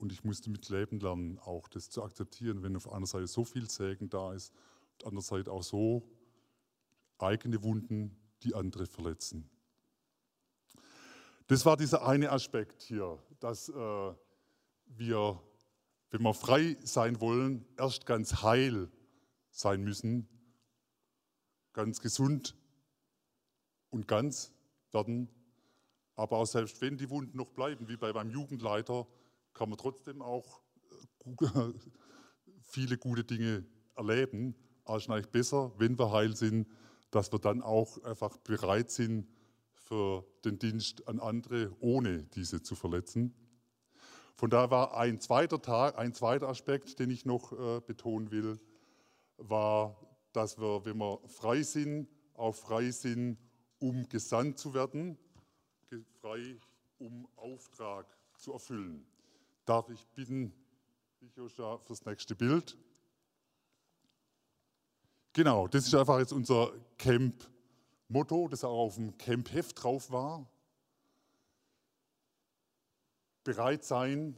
und 0.03 0.11
ich 0.11 0.25
musste 0.25 0.49
mit 0.49 0.67
Leben 0.67 0.99
lernen, 0.99 1.39
auch 1.39 1.69
das 1.69 1.89
zu 1.89 2.03
akzeptieren, 2.03 2.61
wenn 2.61 2.75
auf 2.75 2.91
einer 2.91 3.05
Seite 3.05 3.25
so 3.25 3.45
viel 3.45 3.69
Segen 3.69 4.09
da 4.09 4.33
ist, 4.33 4.53
auf 4.91 4.97
der 4.97 5.07
anderen 5.07 5.23
Seite 5.23 5.49
auch 5.49 5.63
so 5.63 6.03
eigene 7.19 7.63
Wunden, 7.63 8.13
die 8.43 8.53
andere 8.53 8.85
verletzen. 8.85 9.49
Das 11.47 11.65
war 11.65 11.77
dieser 11.77 12.05
eine 12.05 12.33
Aspekt 12.33 12.81
hier, 12.81 13.17
dass 13.39 13.69
äh, 13.69 14.13
wir, 14.87 15.41
wenn 16.11 16.21
wir 16.21 16.33
frei 16.33 16.75
sein 16.83 17.21
wollen, 17.21 17.65
erst 17.77 18.05
ganz 18.05 18.43
heil 18.43 18.91
sein 19.51 19.85
müssen, 19.85 20.27
ganz 21.71 22.01
gesund 22.01 22.57
und 23.89 24.05
ganz 24.05 24.51
werden. 24.91 25.29
Aber 26.15 26.39
auch 26.39 26.45
selbst 26.45 26.81
wenn 26.81 26.97
die 26.97 27.09
Wunden 27.09 27.37
noch 27.37 27.51
bleiben, 27.51 27.87
wie 27.87 27.95
bei 27.95 28.11
meinem 28.11 28.31
Jugendleiter, 28.31 29.07
kann 29.53 29.69
man 29.69 29.77
trotzdem 29.77 30.21
auch 30.21 30.61
äh, 31.27 31.73
viele 32.61 32.97
gute 32.97 33.23
Dinge 33.23 33.65
erleben. 33.95 34.55
Aber 34.85 34.97
es 34.97 35.03
ist 35.03 35.09
eigentlich 35.09 35.29
besser, 35.29 35.71
wenn 35.77 35.97
wir 35.97 36.11
heil 36.11 36.35
sind, 36.35 36.67
dass 37.11 37.31
wir 37.31 37.39
dann 37.39 37.61
auch 37.61 38.03
einfach 38.03 38.37
bereit 38.37 38.91
sind 38.91 39.27
für 39.73 40.25
den 40.43 40.59
Dienst 40.59 41.07
an 41.07 41.19
andere, 41.19 41.75
ohne 41.79 42.23
diese 42.23 42.61
zu 42.61 42.75
verletzen. 42.75 43.33
Von 44.35 44.49
daher 44.49 44.71
war 44.71 44.97
ein 44.97 45.19
zweiter 45.19 45.61
Tag, 45.61 45.97
ein 45.97 46.13
zweiter 46.13 46.49
Aspekt, 46.49 46.99
den 46.99 47.11
ich 47.11 47.25
noch 47.25 47.53
äh, 47.53 47.81
betonen 47.81 48.31
will, 48.31 48.59
war 49.37 49.95
dass 50.33 50.59
wir, 50.59 50.83
wenn 50.83 50.97
wir 50.97 51.19
frei 51.27 51.61
sind, 51.61 52.09
auch 52.33 52.53
frei 52.53 52.91
sind, 52.91 53.37
um 53.79 54.09
gesandt 54.09 54.57
zu 54.59 54.73
werden, 54.73 55.17
frei, 56.19 56.57
um 56.97 57.27
Auftrag 57.35 58.05
zu 58.37 58.53
erfüllen. 58.53 59.05
Darf 59.65 59.89
ich 59.89 60.05
bitten, 60.07 60.53
Joscha, 61.35 61.77
fürs 61.79 62.05
nächste 62.05 62.35
Bild? 62.35 62.77
Genau, 65.31 65.67
das 65.67 65.87
ist 65.87 65.95
einfach 65.95 66.19
jetzt 66.19 66.33
unser 66.33 66.73
Camp-Motto, 66.97 68.47
das 68.49 68.63
auch 68.63 68.77
auf 68.77 68.95
dem 68.95 69.17
Camp-Heft 69.17 69.81
drauf 69.81 70.11
war. 70.11 70.47
Bereit 73.43 73.83
sein, 73.83 74.37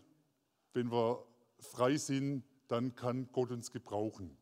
wenn 0.73 0.91
wir 0.91 1.25
frei 1.59 1.97
sind, 1.97 2.43
dann 2.67 2.95
kann 2.95 3.27
Gott 3.31 3.51
uns 3.51 3.71
gebrauchen. 3.71 4.38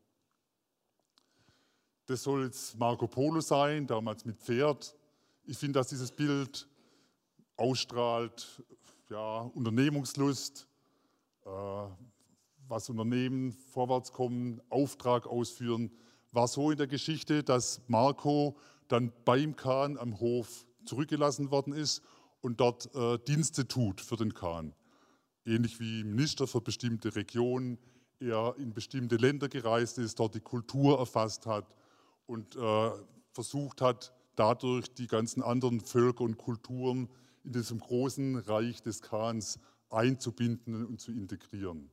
Das 2.06 2.24
soll 2.24 2.44
jetzt 2.46 2.78
Marco 2.78 3.08
Polo 3.08 3.40
sein, 3.42 3.88
damals 3.88 4.26
mit 4.26 4.38
Pferd. 4.38 4.96
Ich 5.46 5.58
finde, 5.58 5.80
dass 5.80 5.88
dieses 5.88 6.12
Bild 6.12 6.68
ausstrahlt 7.56 8.64
ja, 9.10 9.42
Unternehmungslust, 9.42 10.68
was 11.46 12.90
Unternehmen 12.90 13.52
vorwärts 13.52 14.12
kommen, 14.12 14.62
Auftrag 14.70 15.28
ausführen. 15.28 15.92
War 16.32 16.48
so 16.48 16.72
in 16.72 16.78
der 16.78 16.88
Geschichte, 16.88 17.44
dass 17.44 17.82
Marco 17.88 18.58
dann 18.88 19.12
beim 19.26 19.56
Kahn 19.56 19.98
am 19.98 20.20
Hof 20.20 20.66
zurückgelassen 20.86 21.52
worden 21.52 21.74
ist 21.74 22.02
und 22.42 22.60
dort 22.60 22.94
äh, 22.96 23.18
Dienste 23.20 23.68
tut 23.68 24.02
für 24.02 24.18
den 24.18 24.34
Kahn. 24.34 24.74
Ähnlich 25.46 25.80
wie 25.80 26.04
Minister 26.04 26.48
für 26.48 26.62
bestimmte 26.62 27.16
Regionen, 27.16 27.78
er 28.20 28.56
in 28.58 28.74
bestimmte 28.74 29.18
Länder 29.18 29.50
gereist 29.50 29.98
ist, 29.98 30.20
dort 30.20 30.36
die 30.36 30.42
Kultur 30.42 31.00
erfasst 31.00 31.46
hat 31.46 31.74
und 32.26 32.56
äh, 32.56 32.92
versucht 33.32 33.82
hat, 33.82 34.14
dadurch 34.36 34.94
die 34.94 35.08
ganzen 35.08 35.44
anderen 35.44 35.82
Völker 35.82 36.24
und 36.24 36.38
Kulturen 36.38 37.10
in 37.44 37.52
diesem 37.52 37.80
großen 37.80 38.38
Reich 38.38 38.82
des 38.82 39.02
Khans 39.02 39.60
einzubinden 39.94 40.86
und 40.86 41.00
zu 41.00 41.12
integrieren. 41.12 41.90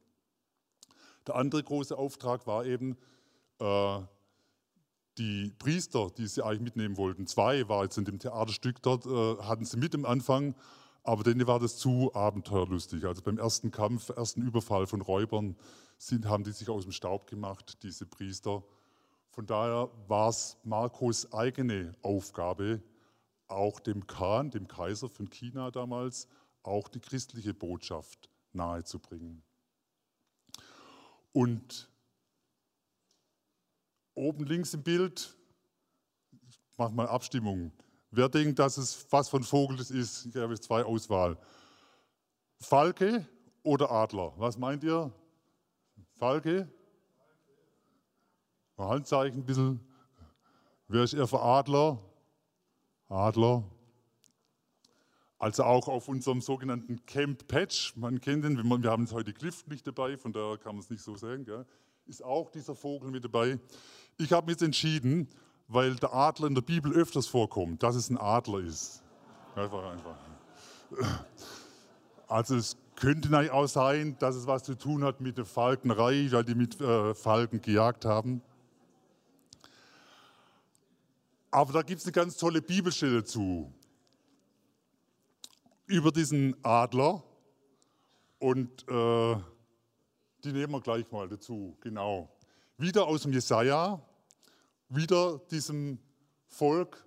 Der 1.26 1.36
andere 1.36 1.62
große 1.62 1.96
Auftrag 1.96 2.46
war 2.46 2.64
eben, 2.64 2.96
äh, 3.58 4.00
die 5.18 5.52
Priester, 5.58 6.10
die 6.16 6.26
sie 6.26 6.44
eigentlich 6.44 6.62
mitnehmen 6.62 6.96
wollten, 6.96 7.26
zwei 7.26 7.68
war 7.68 7.84
jetzt 7.84 7.98
in 7.98 8.04
dem 8.04 8.18
Theaterstück 8.18 8.80
dort, 8.82 9.06
äh, 9.06 9.42
hatten 9.42 9.64
sie 9.64 9.76
mit 9.76 9.94
am 9.94 10.06
Anfang, 10.06 10.54
aber 11.02 11.22
denen 11.22 11.46
war 11.46 11.58
das 11.58 11.76
zu 11.76 12.14
abenteuerlustig. 12.14 13.04
Also 13.04 13.22
beim 13.22 13.38
ersten 13.38 13.70
Kampf, 13.70 14.08
ersten 14.10 14.42
Überfall 14.42 14.86
von 14.86 15.00
Räubern 15.02 15.56
sind, 15.98 16.26
haben 16.26 16.44
die 16.44 16.52
sich 16.52 16.68
aus 16.70 16.84
dem 16.84 16.92
Staub 16.92 17.26
gemacht, 17.26 17.82
diese 17.82 18.06
Priester. 18.06 18.62
Von 19.30 19.46
daher 19.46 19.90
war 20.08 20.30
es 20.30 20.56
Marcos 20.64 21.32
eigene 21.32 21.94
Aufgabe, 22.02 22.82
auch 23.46 23.80
dem 23.80 24.06
Khan, 24.06 24.50
dem 24.50 24.68
Kaiser 24.68 25.08
von 25.08 25.28
China 25.28 25.70
damals, 25.70 26.28
auch 26.62 26.88
die 26.88 27.00
christliche 27.00 27.54
Botschaft 27.54 28.30
nahezubringen. 28.52 29.42
Und 31.32 31.88
oben 34.14 34.44
links 34.44 34.74
im 34.74 34.82
Bild, 34.82 35.36
ich 36.48 36.78
mache 36.78 36.92
mal 36.92 37.08
Abstimmung. 37.08 37.72
Wer 38.10 38.28
denkt, 38.28 38.58
dass 38.58 38.76
es 38.76 39.06
was 39.10 39.28
von 39.28 39.44
Vogel 39.44 39.76
das 39.76 39.90
ist? 39.90 40.26
Ich 40.26 40.36
habe 40.36 40.58
zwei 40.58 40.84
Auswahl. 40.84 41.38
Falke 42.58 43.26
oder 43.62 43.90
Adler? 43.90 44.32
Was 44.36 44.58
meint 44.58 44.82
ihr? 44.82 45.12
Falke? 46.18 46.68
Handzeichen 48.76 49.40
ein 49.40 49.44
bisschen. 49.44 49.80
Wer 50.88 51.04
ist 51.04 51.12
eher 51.12 51.26
für 51.26 51.40
Adler? 51.40 51.98
Adler. 53.08 53.64
Also 55.40 55.64
auch 55.64 55.88
auf 55.88 56.06
unserem 56.08 56.42
sogenannten 56.42 57.04
Camp 57.06 57.48
Patch, 57.48 57.96
man 57.96 58.20
kennt 58.20 58.44
den, 58.44 58.58
wir 58.58 58.90
haben 58.90 59.10
heute 59.10 59.32
Cliff 59.32 59.66
nicht 59.68 59.86
dabei, 59.86 60.18
von 60.18 60.34
daher 60.34 60.58
kann 60.58 60.74
man 60.74 60.82
es 60.82 60.90
nicht 60.90 61.02
so 61.02 61.16
sehen, 61.16 61.46
gell? 61.46 61.64
ist 62.06 62.22
auch 62.22 62.50
dieser 62.50 62.74
Vogel 62.74 63.10
mit 63.10 63.24
dabei. 63.24 63.58
Ich 64.18 64.32
habe 64.32 64.46
mich 64.46 64.54
jetzt 64.54 64.62
entschieden, 64.62 65.28
weil 65.66 65.94
der 65.96 66.12
Adler 66.12 66.48
in 66.48 66.54
der 66.54 66.60
Bibel 66.60 66.92
öfters 66.92 67.26
vorkommt, 67.26 67.82
dass 67.82 67.94
es 67.94 68.10
ein 68.10 68.18
Adler 68.18 68.58
ist. 68.58 69.02
Einfach, 69.56 69.82
einfach. 69.90 70.16
Also 72.28 72.56
es 72.56 72.76
könnte 72.94 73.52
auch 73.52 73.66
sein, 73.66 74.16
dass 74.18 74.36
es 74.36 74.46
was 74.46 74.62
zu 74.62 74.76
tun 74.76 75.04
hat 75.04 75.22
mit 75.22 75.38
der 75.38 75.46
Falkenerei, 75.46 76.28
weil 76.30 76.44
die 76.44 76.54
mit 76.54 76.78
äh, 76.82 77.14
Falken 77.14 77.62
gejagt 77.62 78.04
haben. 78.04 78.42
Aber 81.50 81.72
da 81.72 81.82
gibt 81.82 82.00
es 82.00 82.06
eine 82.06 82.12
ganz 82.12 82.36
tolle 82.36 82.60
Bibelstelle 82.60 83.24
zu 83.24 83.72
über 85.90 86.12
diesen 86.12 86.56
Adler 86.64 87.22
und 88.38 88.88
äh, 88.88 89.36
die 90.44 90.52
nehmen 90.52 90.72
wir 90.72 90.80
gleich 90.80 91.10
mal 91.10 91.28
dazu. 91.28 91.76
Genau. 91.80 92.30
Wieder 92.78 93.06
aus 93.06 93.22
dem 93.22 93.32
Jesaja, 93.32 94.00
wieder 94.88 95.38
diesem 95.50 95.98
Volk, 96.46 97.06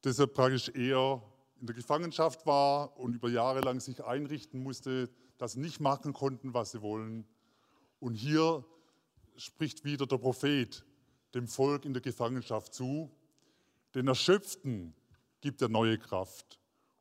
das 0.00 0.18
ja 0.18 0.26
praktisch 0.26 0.68
eher 0.70 1.22
in 1.60 1.66
der 1.66 1.76
Gefangenschaft 1.76 2.46
war 2.46 2.98
und 2.98 3.14
über 3.14 3.28
Jahre 3.28 3.60
lang 3.60 3.80
sich 3.80 4.02
einrichten 4.02 4.62
musste, 4.62 5.10
das 5.38 5.56
nicht 5.56 5.80
machen 5.80 6.12
konnten, 6.12 6.54
was 6.54 6.72
sie 6.72 6.82
wollen. 6.82 7.26
Und 8.00 8.14
hier 8.14 8.64
spricht 9.36 9.84
wieder 9.84 10.06
der 10.06 10.18
Prophet 10.18 10.84
dem 11.34 11.46
Volk 11.46 11.84
in 11.84 11.92
der 11.92 12.02
Gefangenschaft 12.02 12.72
zu 12.72 13.10
den 13.94 14.08
Erschöpften 14.08 14.94
gibt 15.40 15.62
er 15.62 15.68
neue 15.68 15.98
Kraft 15.98 16.58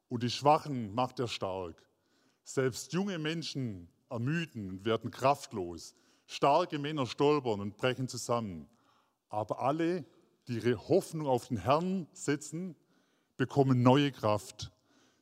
und 0.10 0.24
die 0.24 0.30
Schwachen 0.30 0.94
macht 0.94 1.20
er 1.20 1.28
stark. 1.28 1.82
Selbst 2.44 2.94
junge 2.94 3.18
Menschen 3.18 3.90
ermüden 4.10 4.70
und 4.70 4.86
werden 4.86 5.12
kraftlos. 5.12 5.96
Starke 6.28 6.80
Männer 6.80 7.06
stolpern 7.06 7.60
und 7.60 7.78
brechen 7.78 8.08
zusammen. 8.08 8.68
Aber 9.30 9.60
alle, 9.60 10.06
die 10.48 10.56
ihre 10.56 10.88
Hoffnung 10.88 11.28
auf 11.28 11.48
den 11.48 11.58
Herrn 11.58 12.08
setzen, 12.14 12.76
bekommen 13.38 13.82
neue 13.82 14.12
Kraft. 14.12 14.72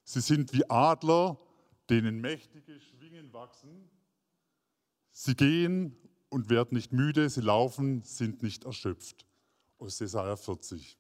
Sie 0.04 0.22
sind 0.22 0.54
wie 0.54 0.70
Adler, 0.70 1.38
denen 1.90 2.20
mächtige 2.20 2.80
Schwingen 2.80 3.32
wachsen. 3.34 3.90
Sie 5.12 5.36
gehen 5.36 5.96
und 6.30 6.50
werden 6.50 6.76
nicht 6.76 6.92
müde, 6.92 7.30
sie 7.30 7.42
laufen, 7.42 8.04
sind 8.04 8.44
nicht 8.44 8.66
erschöpft. 8.66 9.26
Aus 9.78 10.00
Jesaja 10.00 10.36
40 10.36 10.98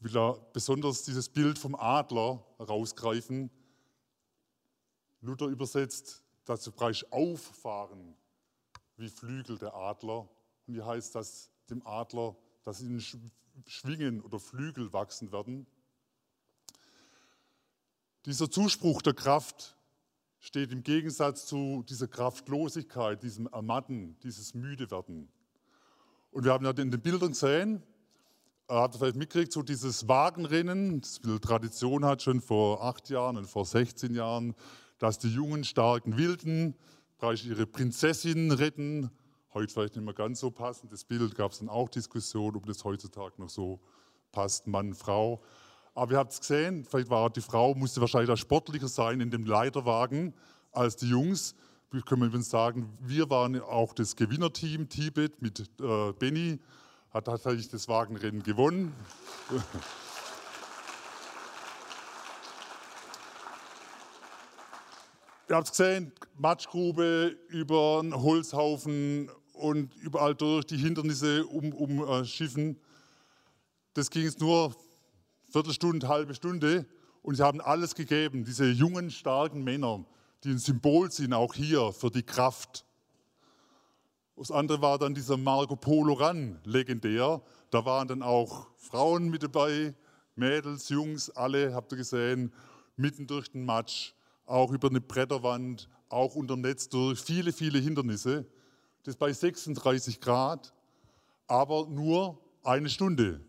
will 0.00 0.16
er 0.16 0.34
besonders 0.52 1.02
dieses 1.04 1.28
Bild 1.28 1.58
vom 1.58 1.74
Adler 1.74 2.44
herausgreifen. 2.58 3.50
Luther 5.20 5.46
übersetzt, 5.46 6.22
dazu 6.44 6.72
brauchst 6.72 7.12
auffahren 7.12 8.16
wie 8.96 9.08
Flügel 9.08 9.58
der 9.58 9.74
Adler. 9.74 10.28
Und 10.66 10.74
hier 10.74 10.86
heißt 10.86 11.14
das 11.14 11.50
dem 11.70 11.86
Adler, 11.86 12.36
dass 12.64 12.80
ihnen 12.80 13.02
Schwingen 13.66 14.20
oder 14.20 14.38
Flügel 14.38 14.92
wachsen 14.92 15.32
werden. 15.32 15.66
Dieser 18.26 18.50
Zuspruch 18.50 19.02
der 19.02 19.14
Kraft 19.14 19.76
steht 20.40 20.72
im 20.72 20.82
Gegensatz 20.82 21.46
zu 21.46 21.84
dieser 21.88 22.08
Kraftlosigkeit, 22.08 23.22
diesem 23.22 23.46
Ermatten, 23.48 24.18
dieses 24.20 24.54
Müdewerden. 24.54 25.28
Und 26.30 26.44
wir 26.44 26.52
haben 26.52 26.64
ja 26.64 26.70
in 26.70 26.90
den 26.90 27.00
Bildern 27.00 27.30
gesehen, 27.30 27.82
habt 28.68 28.94
ihr 28.94 28.98
vielleicht 28.98 29.16
mitgekriegt, 29.16 29.52
so 29.52 29.62
dieses 29.62 30.08
Wagenrennen, 30.08 31.00
das 31.00 31.20
Tradition 31.40 32.04
hat, 32.04 32.22
schon 32.22 32.40
vor 32.40 32.84
acht 32.84 33.08
Jahren 33.08 33.36
und 33.36 33.46
vor 33.46 33.64
16 33.64 34.14
Jahren, 34.14 34.54
dass 34.98 35.18
die 35.18 35.28
jungen, 35.28 35.64
starken 35.64 36.16
Wilden 36.16 36.74
ihre 37.44 37.66
Prinzessin 37.66 38.52
retten. 38.52 39.10
Heute 39.54 39.72
vielleicht 39.72 39.96
nicht 39.96 40.04
mehr 40.04 40.14
ganz 40.14 40.40
so 40.40 40.50
passend. 40.50 40.92
Das 40.92 41.04
Bild 41.04 41.34
gab 41.34 41.52
es 41.52 41.58
dann 41.58 41.68
auch 41.68 41.88
Diskussionen, 41.88 42.56
ob 42.56 42.66
das 42.66 42.84
heutzutage 42.84 43.40
noch 43.40 43.48
so 43.48 43.80
passt, 44.30 44.66
Mann, 44.66 44.94
Frau. 44.94 45.42
Aber 45.94 46.12
ihr 46.12 46.18
habt 46.18 46.32
es 46.32 46.40
gesehen, 46.40 46.84
vielleicht 46.84 47.10
war 47.10 47.30
die 47.30 47.40
Frau, 47.40 47.74
musste 47.74 48.00
wahrscheinlich 48.00 48.28
da 48.28 48.36
sportlicher 48.36 48.86
sein 48.86 49.20
in 49.20 49.30
dem 49.30 49.46
Leiterwagen 49.46 50.34
als 50.70 50.94
die 50.96 51.08
Jungs. 51.08 51.56
Wir 51.90 52.02
können 52.02 52.22
übrigens 52.22 52.50
sagen, 52.50 52.96
wir 53.00 53.30
waren 53.30 53.60
auch 53.60 53.94
das 53.94 54.14
Gewinnerteam, 54.14 54.88
Tibet 54.88 55.42
mit 55.42 55.60
äh, 55.80 56.12
Benny 56.12 56.60
hat 57.10 57.24
tatsächlich 57.24 57.68
das 57.68 57.88
Wagenrennen 57.88 58.42
gewonnen. 58.42 58.94
Ihr 65.48 65.56
habt 65.56 65.68
es 65.68 65.70
gesehen, 65.70 66.12
Matschgrube 66.36 67.36
über 67.48 68.00
einen 68.00 68.14
Holzhaufen 68.14 69.30
und 69.54 69.94
überall 69.96 70.34
durch 70.34 70.66
die 70.66 70.76
Hindernisse 70.76 71.46
um, 71.46 71.72
um 71.72 72.22
äh. 72.22 72.74
Das 73.94 74.10
ging 74.10 74.24
jetzt 74.24 74.40
nur 74.40 74.76
Viertelstunde, 75.48 76.06
halbe 76.06 76.34
Stunde 76.34 76.86
und 77.22 77.36
sie 77.36 77.42
haben 77.42 77.62
alles 77.62 77.94
gegeben. 77.94 78.44
Diese 78.44 78.66
jungen, 78.66 79.10
starken 79.10 79.64
Männer, 79.64 80.04
die 80.44 80.50
ein 80.50 80.58
Symbol 80.58 81.10
sind, 81.10 81.32
auch 81.32 81.54
hier 81.54 81.92
für 81.92 82.10
die 82.10 82.22
Kraft 82.22 82.84
das 84.38 84.52
andere 84.52 84.80
war 84.80 84.98
dann 84.98 85.14
dieser 85.14 85.36
Marco 85.36 85.74
Polo 85.74 86.12
Run, 86.12 86.58
legendär. 86.64 87.42
Da 87.70 87.84
waren 87.84 88.06
dann 88.06 88.22
auch 88.22 88.68
Frauen 88.76 89.30
mit 89.30 89.42
dabei, 89.42 89.94
Mädels, 90.36 90.88
Jungs, 90.88 91.30
alle, 91.30 91.74
habt 91.74 91.92
ihr 91.92 91.98
gesehen, 91.98 92.52
mitten 92.96 93.26
durch 93.26 93.50
den 93.50 93.64
Matsch, 93.64 94.12
auch 94.46 94.70
über 94.70 94.88
eine 94.88 95.00
Bretterwand, 95.00 95.88
auch 96.08 96.36
unter 96.36 96.56
Netz 96.56 96.88
durch, 96.88 97.20
viele, 97.20 97.52
viele 97.52 97.80
Hindernisse. 97.80 98.46
Das 99.02 99.16
bei 99.16 99.32
36 99.32 100.20
Grad, 100.20 100.72
aber 101.48 101.86
nur 101.88 102.40
eine 102.62 102.88
Stunde. 102.88 103.40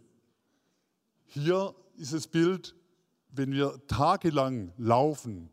Hier 1.25 1.75
ist 1.97 2.13
das 2.13 2.27
Bild, 2.27 2.75
wenn 3.31 3.51
wir 3.51 3.79
tagelang 3.87 4.73
laufen 4.77 5.51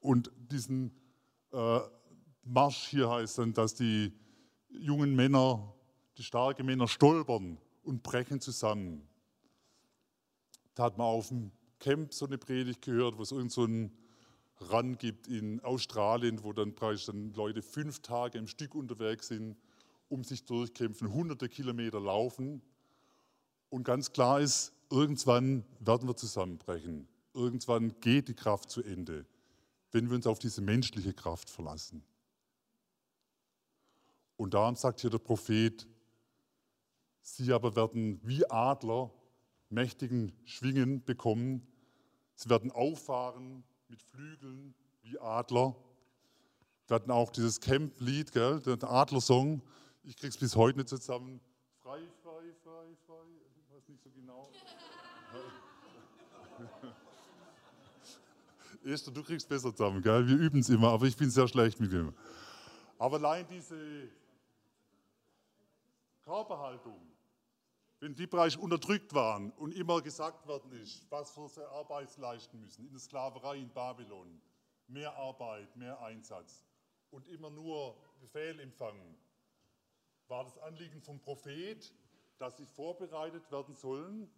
und 0.00 0.32
diesen 0.50 0.92
äh, 1.52 1.80
Marsch 2.44 2.88
hier 2.88 3.10
heißt 3.10 3.38
dann, 3.38 3.52
dass 3.52 3.74
die 3.74 4.12
jungen 4.70 5.14
Männer, 5.14 5.74
die 6.16 6.22
starken 6.22 6.66
Männer 6.66 6.88
stolpern 6.88 7.58
und 7.82 8.02
brechen 8.02 8.40
zusammen. 8.40 9.08
Da 10.74 10.84
hat 10.84 10.98
man 10.98 11.06
auf 11.06 11.28
dem 11.28 11.50
Camp 11.78 12.12
so 12.12 12.26
eine 12.26 12.38
Predigt 12.38 12.82
gehört, 12.82 13.18
wo 13.18 13.22
es 13.22 13.32
irgend 13.32 13.52
so 13.52 13.64
einen 13.64 13.92
Run 14.70 14.98
gibt 14.98 15.26
in 15.26 15.60
Australien, 15.60 16.42
wo 16.42 16.52
dann, 16.52 16.74
dann 16.74 17.32
Leute 17.34 17.62
fünf 17.62 18.00
Tage 18.00 18.38
im 18.38 18.46
Stück 18.46 18.74
unterwegs 18.74 19.28
sind, 19.28 19.56
um 20.08 20.22
sich 20.22 20.44
durchkämpfen, 20.44 21.12
hunderte 21.12 21.48
Kilometer 21.48 22.00
laufen. 22.00 22.60
Und 23.70 23.84
ganz 23.84 24.12
klar 24.12 24.40
ist, 24.40 24.72
irgendwann 24.90 25.64
werden 25.78 26.08
wir 26.08 26.16
zusammenbrechen. 26.16 27.08
Irgendwann 27.32 27.98
geht 28.00 28.28
die 28.28 28.34
Kraft 28.34 28.70
zu 28.70 28.82
Ende, 28.82 29.24
wenn 29.92 30.10
wir 30.10 30.16
uns 30.16 30.26
auf 30.26 30.38
diese 30.38 30.60
menschliche 30.60 31.14
Kraft 31.14 31.48
verlassen. 31.48 32.02
Und 34.40 34.54
darum 34.54 34.74
sagt 34.74 35.00
hier 35.02 35.10
der 35.10 35.18
Prophet, 35.18 35.86
sie 37.20 37.52
aber 37.52 37.76
werden 37.76 38.18
wie 38.22 38.50
Adler 38.50 39.12
mächtigen 39.68 40.32
Schwingen 40.46 41.04
bekommen. 41.04 41.66
Sie 42.36 42.48
werden 42.48 42.72
auffahren 42.72 43.64
mit 43.88 44.00
Flügeln 44.00 44.74
wie 45.02 45.18
Adler. 45.18 45.76
Wir 46.86 46.94
hatten 46.94 47.10
auch 47.10 47.28
dieses 47.28 47.60
Camp-Lied, 47.60 48.34
der 48.34 48.62
Adlersong. 48.84 49.60
Ich 50.04 50.16
krieg's 50.16 50.38
bis 50.38 50.56
heute 50.56 50.78
nicht 50.78 50.88
zusammen. 50.88 51.42
Frei, 51.82 52.00
frei, 52.22 52.54
frei, 52.64 52.96
frei. 53.06 53.26
Ich 53.58 53.70
weiß 53.70 53.88
nicht 53.90 54.02
so 54.02 54.08
genau. 54.08 54.48
Esther, 58.84 59.12
du 59.12 59.22
kriegst 59.22 59.46
besser 59.46 59.70
zusammen, 59.76 60.00
gell? 60.00 60.26
Wir 60.26 60.36
üben 60.38 60.60
es 60.60 60.70
immer, 60.70 60.92
aber 60.92 61.04
ich 61.04 61.18
bin 61.18 61.28
sehr 61.28 61.46
schlecht 61.46 61.78
mit 61.78 61.92
dem. 61.92 62.14
Aber 62.96 63.16
allein 63.16 63.46
diese 63.46 64.08
Körperhaltung, 66.30 67.00
wenn 67.98 68.14
die 68.14 68.28
Bereiche 68.28 68.60
unterdrückt 68.60 69.12
waren 69.12 69.50
und 69.50 69.74
immer 69.74 70.00
gesagt 70.00 70.46
worden 70.46 70.70
ist, 70.80 71.04
was 71.10 71.32
für 71.32 71.48
sie 71.48 71.68
Arbeit 71.68 72.16
leisten 72.18 72.60
müssen, 72.60 72.86
in 72.86 72.92
der 72.92 73.00
Sklaverei 73.00 73.56
in 73.56 73.68
Babylon, 73.70 74.40
mehr 74.86 75.12
Arbeit, 75.16 75.74
mehr 75.76 76.00
Einsatz 76.00 76.64
und 77.10 77.26
immer 77.26 77.50
nur 77.50 77.96
Befehl 78.20 78.60
empfangen, 78.60 79.16
war 80.28 80.44
das 80.44 80.56
Anliegen 80.58 81.02
vom 81.02 81.18
Prophet, 81.18 81.92
dass 82.38 82.56
sie 82.58 82.66
vorbereitet 82.66 83.50
werden 83.50 83.74
sollen, 83.74 84.30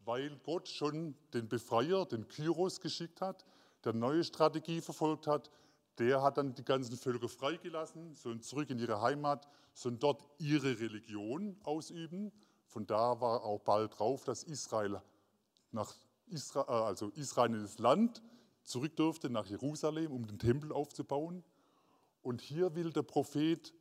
weil 0.00 0.36
Gott 0.38 0.68
schon 0.68 1.14
den 1.32 1.48
Befreier, 1.48 2.06
den 2.06 2.26
Kyros 2.26 2.80
geschickt 2.80 3.20
hat, 3.20 3.46
der 3.84 3.92
neue 3.92 4.24
Strategie 4.24 4.80
verfolgt 4.80 5.28
hat. 5.28 5.52
Der 5.98 6.22
hat 6.22 6.36
dann 6.36 6.54
die 6.54 6.64
ganzen 6.64 6.96
Völker 6.96 7.28
freigelassen, 7.28 8.14
sollen 8.14 8.42
zurück 8.42 8.70
in 8.70 8.78
ihre 8.78 9.00
Heimat, 9.00 9.48
sollen 9.72 9.98
dort 9.98 10.24
ihre 10.38 10.78
Religion 10.78 11.56
ausüben 11.62 12.32
von 12.76 12.86
da 12.86 13.18
war 13.22 13.42
auch 13.42 13.60
bald 13.60 13.98
drauf, 13.98 14.24
dass 14.24 14.42
Israel 14.42 15.00
nach 15.70 15.94
Israel, 16.26 16.66
äh, 16.68 16.72
also 16.72 17.08
Israel 17.10 17.54
in 17.54 17.62
das 17.62 17.78
Land 17.78 18.22
zurück 18.64 18.94
durfte 18.96 19.30
nach 19.30 19.46
Jerusalem, 19.46 20.12
um 20.12 20.26
den 20.26 20.38
Tempel 20.38 20.72
aufzubauen. 20.72 21.42
Und 22.20 22.42
hier 22.42 22.74
will 22.74 22.92
der 22.92 23.02
Prophet 23.02 23.72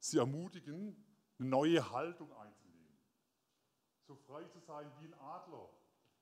sie 0.00 0.18
ermutigen, 0.18 1.02
eine 1.38 1.48
neue 1.48 1.90
Haltung 1.90 2.30
einzunehmen. 2.32 2.98
So 4.06 4.16
frei 4.16 4.44
zu 4.44 4.58
sein 4.58 4.90
wie 4.98 5.06
ein 5.06 5.14
Adler. 5.14 5.70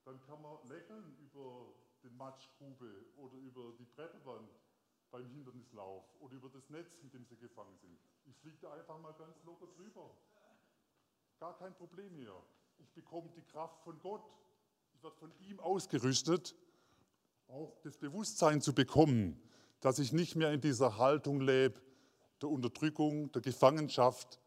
Dann 0.05 0.21
kann 0.21 0.41
man 0.41 0.57
lächeln 0.69 1.17
über 1.19 1.75
den 2.05 2.17
Matschgrube 2.17 3.07
oder 3.17 3.35
über 3.39 3.73
die 3.77 3.87
Bretterwand 3.87 4.51
beim 5.11 5.29
Hindernislauf 5.31 6.05
oder 6.21 6.35
über 6.35 6.49
das 6.49 6.69
Netz, 6.71 6.99
mit 7.03 7.15
dem 7.15 7.25
sie 7.25 7.37
gefangen 7.37 7.77
sind. 7.79 7.99
Ich 8.27 8.37
fliege 8.37 8.59
da 8.61 8.73
einfach 8.73 8.99
mal 8.99 9.13
ganz 9.15 9.43
locker 9.45 9.67
drüber. 9.77 10.11
Gar 11.39 11.57
kein 11.59 11.75
Problem 11.75 12.15
hier. 12.15 12.35
Ich 12.79 12.91
bekomme 12.93 13.31
die 13.37 13.43
Kraft 13.43 13.83
von 13.83 13.99
Gott. 14.01 14.25
Ich 14.95 15.03
werde 15.03 15.17
von 15.17 15.33
ihm 15.41 15.61
ausgerüstet, 15.61 16.57
auch 17.47 17.79
das 17.83 17.97
Bewusstsein 17.97 18.61
zu 18.61 18.75
bekommen, 18.75 19.41
dass 19.81 19.99
ich 19.99 20.13
nicht 20.13 20.37
mehr 20.37 20.53
in 20.53 20.61
dieser 20.61 20.99
Haltung 20.99 21.41
lebe, 21.41 21.81
der 22.43 22.49
Unterdrückung, 22.49 23.33
der 23.33 23.43
Gefangenschaft, 23.43 24.41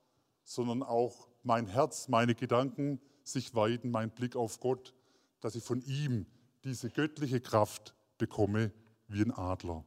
sondern 0.44 0.84
auch 0.84 1.30
mein 1.44 1.68
Herz, 1.68 2.08
meine 2.08 2.36
Gedanken 2.36 3.02
sich 3.24 3.56
weiten, 3.56 3.92
mein 3.92 4.12
Blick 4.12 4.36
auf 4.36 4.60
Gott, 4.60 4.94
dass 5.40 5.56
ich 5.56 5.64
von 5.64 5.82
ihm 5.82 6.26
diese 6.64 6.90
göttliche 6.90 7.42
Kraft 7.42 7.96
bekomme 8.18 8.72
wie 9.08 9.22
ein 9.22 9.32
Adler. 9.32 9.86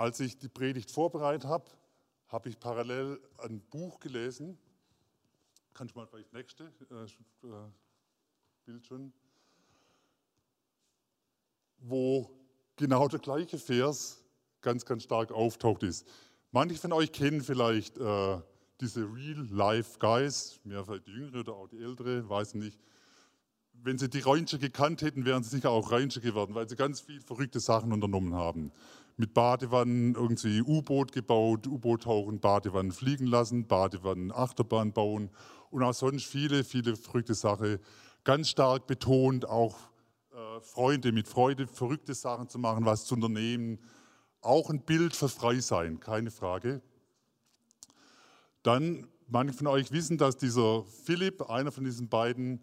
Als 0.00 0.18
ich 0.18 0.38
die 0.38 0.48
Predigt 0.48 0.90
vorbereitet 0.90 1.44
habe, 1.44 1.70
habe 2.28 2.48
ich 2.48 2.58
parallel 2.58 3.20
ein 3.36 3.60
Buch 3.60 4.00
gelesen. 4.00 4.56
Kannst 5.74 5.94
du 5.94 5.98
mal 5.98 6.06
vielleicht 6.06 6.32
nächste 6.32 6.72
äh, 6.90 7.04
äh, 7.46 7.70
Bild 8.64 8.86
schon? 8.86 9.12
Wo 11.80 12.30
genau 12.76 13.08
der 13.08 13.18
gleiche 13.18 13.58
Vers 13.58 14.24
ganz, 14.62 14.86
ganz 14.86 15.02
stark 15.02 15.32
auftaucht 15.32 15.82
ist. 15.82 16.08
Manche 16.50 16.76
von 16.76 16.94
euch 16.94 17.12
kennen 17.12 17.42
vielleicht 17.42 17.98
äh, 17.98 18.40
diese 18.80 19.02
Real-Life-Guys, 19.02 20.60
mehr 20.64 20.82
vielleicht 20.82 21.08
die 21.08 21.12
Jüngere 21.12 21.40
oder 21.40 21.52
auch 21.52 21.68
die 21.68 21.82
Ältere, 21.82 22.26
weiß 22.26 22.54
nicht. 22.54 22.80
Wenn 23.82 23.98
sie 23.98 24.10
die 24.10 24.20
Ranger 24.20 24.58
gekannt 24.58 25.02
hätten, 25.02 25.24
wären 25.24 25.42
sie 25.42 25.50
sicher 25.50 25.70
auch 25.70 25.90
Ranger 25.90 26.20
geworden, 26.20 26.54
weil 26.54 26.68
sie 26.68 26.76
ganz 26.76 27.00
viele 27.00 27.20
verrückte 27.20 27.60
Sachen 27.60 27.92
unternommen 27.92 28.34
haben 28.34 28.72
mit 29.20 29.34
Badewannen 29.34 30.14
irgendwie 30.14 30.62
U-Boot 30.62 31.12
gebaut, 31.12 31.66
U-Boot 31.66 32.04
tauchen, 32.04 32.40
Badewannen 32.40 32.90
fliegen 32.90 33.26
lassen, 33.26 33.66
Badewannen 33.66 34.32
Achterbahn 34.32 34.94
bauen 34.94 35.28
und 35.70 35.82
auch 35.82 35.92
sonst 35.92 36.24
viele, 36.24 36.64
viele 36.64 36.96
verrückte 36.96 37.34
Sachen. 37.34 37.78
Ganz 38.24 38.48
stark 38.48 38.86
betont 38.86 39.46
auch 39.46 39.76
äh, 40.32 40.60
Freunde 40.62 41.12
mit 41.12 41.28
Freude, 41.28 41.66
verrückte 41.66 42.14
Sachen 42.14 42.48
zu 42.48 42.58
machen, 42.58 42.86
was 42.86 43.04
zu 43.04 43.14
unternehmen. 43.14 43.78
Auch 44.40 44.70
ein 44.70 44.86
Bild 44.86 45.14
für 45.14 45.28
Freisein, 45.28 46.00
keine 46.00 46.30
Frage. 46.30 46.80
Dann, 48.62 49.06
manche 49.28 49.52
von 49.52 49.66
euch 49.66 49.92
wissen, 49.92 50.16
dass 50.16 50.38
dieser 50.38 50.84
Philipp, 51.04 51.42
einer 51.50 51.72
von 51.72 51.84
diesen 51.84 52.08
beiden, 52.08 52.62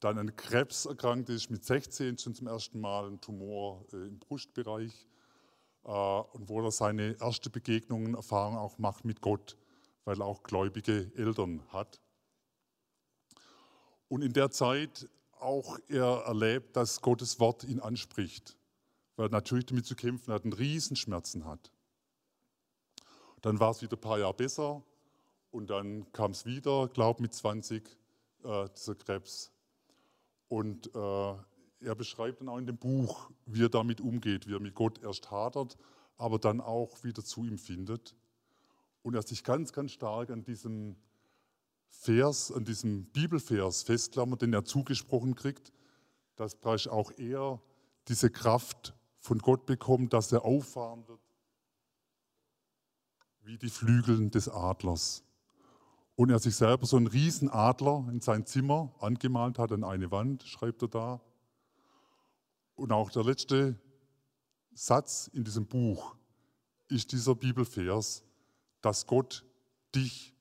dann 0.00 0.18
an 0.18 0.36
Krebs 0.36 0.86
erkrankt 0.86 1.28
ist, 1.28 1.50
mit 1.50 1.64
16 1.64 2.18
schon 2.18 2.34
zum 2.34 2.46
ersten 2.46 2.80
Mal 2.80 3.08
ein 3.08 3.20
Tumor 3.20 3.84
äh, 3.92 3.96
im 3.96 4.18
Brustbereich 4.18 5.06
äh, 5.84 5.88
und 5.88 6.48
wo 6.48 6.62
er 6.62 6.70
seine 6.70 7.16
erste 7.20 7.50
Begegnungen, 7.50 8.14
Erfahrungen 8.14 8.58
auch 8.58 8.78
macht 8.78 9.04
mit 9.04 9.20
Gott, 9.20 9.56
weil 10.04 10.20
er 10.20 10.26
auch 10.26 10.42
gläubige 10.42 11.10
Eltern 11.16 11.62
hat. 11.72 12.00
Und 14.08 14.22
in 14.22 14.32
der 14.32 14.50
Zeit 14.50 15.08
auch 15.40 15.78
er 15.88 16.24
erlebt, 16.26 16.76
dass 16.76 17.00
Gottes 17.00 17.40
Wort 17.40 17.64
ihn 17.64 17.80
anspricht, 17.80 18.56
weil 19.16 19.26
er 19.26 19.32
natürlich 19.32 19.66
damit 19.66 19.86
zu 19.86 19.94
kämpfen 19.94 20.32
hat, 20.32 20.44
einen 20.44 20.52
Riesenschmerzen 20.52 21.44
hat. 21.44 21.70
Dann 23.42 23.60
war 23.60 23.70
es 23.70 23.82
wieder 23.82 23.96
ein 23.96 24.00
paar 24.00 24.18
Jahre 24.18 24.34
besser 24.34 24.82
und 25.50 25.68
dann 25.68 26.10
kam 26.12 26.32
es 26.32 26.46
wieder, 26.46 26.88
glaube 26.88 27.22
mit 27.22 27.34
20, 27.34 27.96
äh, 28.44 28.68
dieser 28.74 28.94
Krebs. 28.94 29.52
Und 30.48 30.94
äh, 30.94 31.34
er 31.80 31.94
beschreibt 31.94 32.40
dann 32.40 32.48
auch 32.48 32.58
in 32.58 32.66
dem 32.66 32.78
Buch, 32.78 33.30
wie 33.46 33.64
er 33.64 33.68
damit 33.68 34.00
umgeht, 34.00 34.46
wie 34.46 34.54
er 34.54 34.60
mit 34.60 34.74
Gott 34.74 35.02
erst 35.02 35.30
hadert, 35.30 35.76
aber 36.16 36.38
dann 36.38 36.60
auch 36.60 37.04
wieder 37.04 37.24
zu 37.24 37.44
ihm 37.44 37.58
findet. 37.58 38.14
Und 39.02 39.14
er 39.14 39.22
sich 39.22 39.44
ganz, 39.44 39.72
ganz 39.72 39.92
stark 39.92 40.30
an 40.30 40.44
diesem 40.44 40.96
Vers, 41.88 42.52
an 42.52 42.64
diesem 42.64 43.06
Bibelvers 43.06 43.82
festklammert, 43.82 44.42
den 44.42 44.52
er 44.52 44.64
zugesprochen 44.64 45.34
kriegt, 45.34 45.72
dass 46.36 46.56
auch 46.88 47.12
er 47.16 47.60
diese 48.08 48.30
Kraft 48.30 48.94
von 49.20 49.38
Gott 49.38 49.66
bekommt, 49.66 50.12
dass 50.12 50.32
er 50.32 50.44
auffahren 50.44 51.06
wird 51.08 51.20
wie 53.46 53.58
die 53.58 53.70
Flügeln 53.70 54.30
des 54.30 54.48
Adlers. 54.48 55.22
Und 56.16 56.30
er 56.30 56.38
sich 56.38 56.56
selber 56.56 56.86
so 56.86 56.96
einen 56.96 57.06
Riesenadler 57.06 58.08
in 58.10 58.20
sein 58.20 58.46
Zimmer 58.46 58.94
angemalt 59.00 59.58
hat 59.58 59.70
an 59.70 59.84
eine 59.84 60.10
Wand, 60.10 60.42
schreibt 60.44 60.82
er 60.82 60.88
da. 60.88 61.20
Und 62.74 62.90
auch 62.90 63.10
der 63.10 63.22
letzte 63.22 63.78
Satz 64.72 65.30
in 65.32 65.44
diesem 65.44 65.66
Buch 65.66 66.16
ist 66.88 67.12
dieser 67.12 67.34
Bibelvers, 67.34 68.22
dass 68.80 69.06
Gott 69.06 69.44
dich 69.94 70.34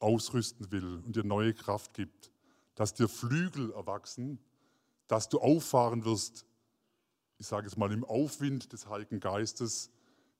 ausrüsten 0.00 0.72
will 0.72 1.02
und 1.04 1.14
dir 1.14 1.24
neue 1.24 1.54
Kraft 1.54 1.94
gibt, 1.94 2.32
dass 2.74 2.94
dir 2.94 3.08
Flügel 3.08 3.72
erwachsen, 3.72 4.40
dass 5.06 5.28
du 5.28 5.38
auffahren 5.38 6.04
wirst, 6.04 6.46
ich 7.38 7.46
sage 7.46 7.66
es 7.66 7.76
mal 7.76 7.92
im 7.92 8.04
Aufwind 8.04 8.72
des 8.72 8.88
Heiligen 8.88 9.20
Geistes, 9.20 9.90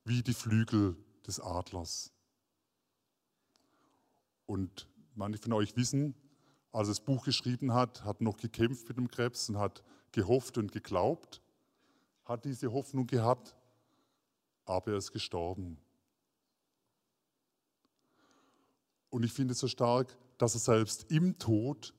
wie 0.05 0.22
die 0.22 0.35
Flügel 0.35 0.96
des 1.26 1.40
Adlers. 1.40 2.12
Und 4.50 4.88
manche 5.14 5.40
von 5.40 5.52
euch 5.52 5.76
wissen, 5.76 6.12
als 6.72 6.88
er 6.88 6.90
das 6.90 7.04
Buch 7.04 7.24
geschrieben 7.24 7.72
hat, 7.72 8.02
hat 8.02 8.20
noch 8.20 8.36
gekämpft 8.36 8.88
mit 8.88 8.96
dem 8.96 9.06
Krebs 9.06 9.48
und 9.48 9.58
hat 9.58 9.84
gehofft 10.10 10.58
und 10.58 10.72
geglaubt, 10.72 11.40
hat 12.24 12.44
diese 12.44 12.72
Hoffnung 12.72 13.06
gehabt, 13.06 13.54
aber 14.64 14.90
er 14.90 14.96
ist 14.98 15.12
gestorben. 15.12 15.78
Und 19.10 19.22
ich 19.22 19.32
finde 19.32 19.52
es 19.52 19.60
so 19.60 19.68
stark, 19.68 20.18
dass 20.36 20.54
er 20.54 20.60
selbst 20.60 21.12
im 21.12 21.38
Tod 21.38 21.94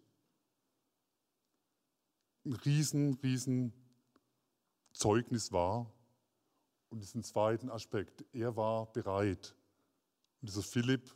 ein 2.44 2.52
riesen, 2.52 3.14
riesen 3.24 3.72
Zeugnis 4.92 5.54
war. 5.54 5.90
Und 6.90 7.00
diesen 7.00 7.24
zweiten 7.24 7.70
Aspekt, 7.70 8.26
er 8.34 8.58
war 8.58 8.92
bereit. 8.92 9.56
Und 10.42 10.50
dieser 10.50 10.64
Philipp 10.64 11.16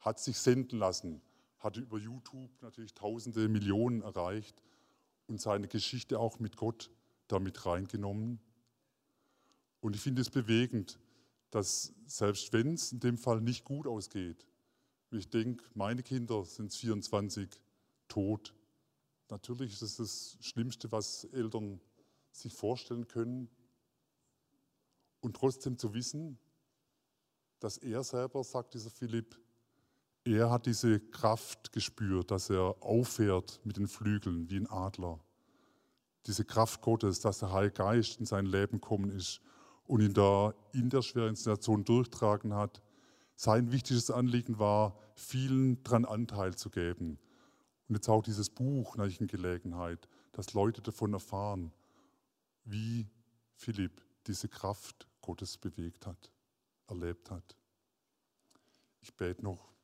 hat 0.00 0.18
sich 0.18 0.38
senden 0.38 0.78
lassen, 0.78 1.20
hatte 1.58 1.80
über 1.80 1.98
YouTube 1.98 2.50
natürlich 2.62 2.94
tausende 2.94 3.48
Millionen 3.48 4.02
erreicht 4.02 4.62
und 5.26 5.40
seine 5.40 5.68
Geschichte 5.68 6.18
auch 6.18 6.38
mit 6.38 6.56
Gott 6.56 6.90
damit 7.26 7.66
reingenommen. 7.66 8.40
Und 9.80 9.94
ich 9.94 10.02
finde 10.02 10.22
es 10.22 10.30
bewegend, 10.30 10.98
dass 11.50 11.94
selbst 12.06 12.52
wenn 12.52 12.74
es 12.74 12.92
in 12.92 13.00
dem 13.00 13.18
Fall 13.18 13.40
nicht 13.40 13.64
gut 13.64 13.86
ausgeht, 13.86 14.46
ich 15.10 15.30
denke, 15.30 15.64
meine 15.74 16.02
Kinder 16.02 16.44
sind 16.44 16.72
24, 16.72 17.48
Tod. 18.08 18.54
Natürlich 19.30 19.72
ist 19.72 19.82
es 19.82 19.96
das 19.96 20.38
Schlimmste, 20.40 20.90
was 20.92 21.24
Eltern 21.24 21.80
sich 22.32 22.52
vorstellen 22.52 23.06
können. 23.06 23.48
Und 25.20 25.36
trotzdem 25.36 25.78
zu 25.78 25.94
wissen, 25.94 26.38
dass 27.58 27.78
er 27.78 28.04
selber, 28.04 28.44
sagt 28.44 28.74
dieser 28.74 28.90
Philipp, 28.90 29.38
er 30.34 30.50
hat 30.50 30.66
diese 30.66 31.00
Kraft 31.00 31.72
gespürt, 31.72 32.30
dass 32.30 32.50
er 32.50 32.76
auffährt 32.80 33.60
mit 33.64 33.76
den 33.76 33.88
Flügeln 33.88 34.50
wie 34.50 34.56
ein 34.56 34.70
Adler. 34.70 35.18
Diese 36.26 36.44
Kraft 36.44 36.82
Gottes, 36.82 37.20
dass 37.20 37.38
der 37.38 37.52
Heilige 37.52 37.74
Geist 37.74 38.20
in 38.20 38.26
sein 38.26 38.46
Leben 38.46 38.80
gekommen 38.80 39.10
ist 39.10 39.40
und 39.86 40.02
ihn 40.02 40.12
da 40.12 40.52
in 40.72 40.90
der 40.90 41.02
schweren 41.02 41.34
Situation 41.34 41.84
durchtragen 41.84 42.54
hat. 42.54 42.82
Sein 43.36 43.72
wichtigstes 43.72 44.10
Anliegen 44.10 44.58
war, 44.58 44.98
vielen 45.14 45.82
daran 45.82 46.04
Anteil 46.04 46.54
zu 46.54 46.68
geben. 46.68 47.18
Und 47.88 47.94
jetzt 47.94 48.08
auch 48.08 48.22
dieses 48.22 48.50
Buch, 48.50 48.96
Gelegenheit, 48.96 50.08
dass 50.32 50.52
Leute 50.52 50.82
davon 50.82 51.14
erfahren, 51.14 51.72
wie 52.64 53.08
Philipp 53.54 54.02
diese 54.26 54.48
Kraft 54.48 55.08
Gottes 55.22 55.56
bewegt 55.56 56.06
hat, 56.06 56.30
erlebt 56.86 57.30
hat. 57.30 57.56
Ich 59.00 59.14
bete 59.14 59.42
noch. 59.42 59.77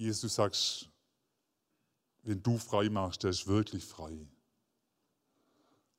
Jesus, 0.00 0.22
du 0.22 0.28
sagst, 0.28 0.88
wenn 2.22 2.42
du 2.42 2.56
frei 2.56 2.88
machst, 2.88 3.22
der 3.22 3.28
ist 3.28 3.46
wirklich 3.46 3.84
frei. 3.84 4.26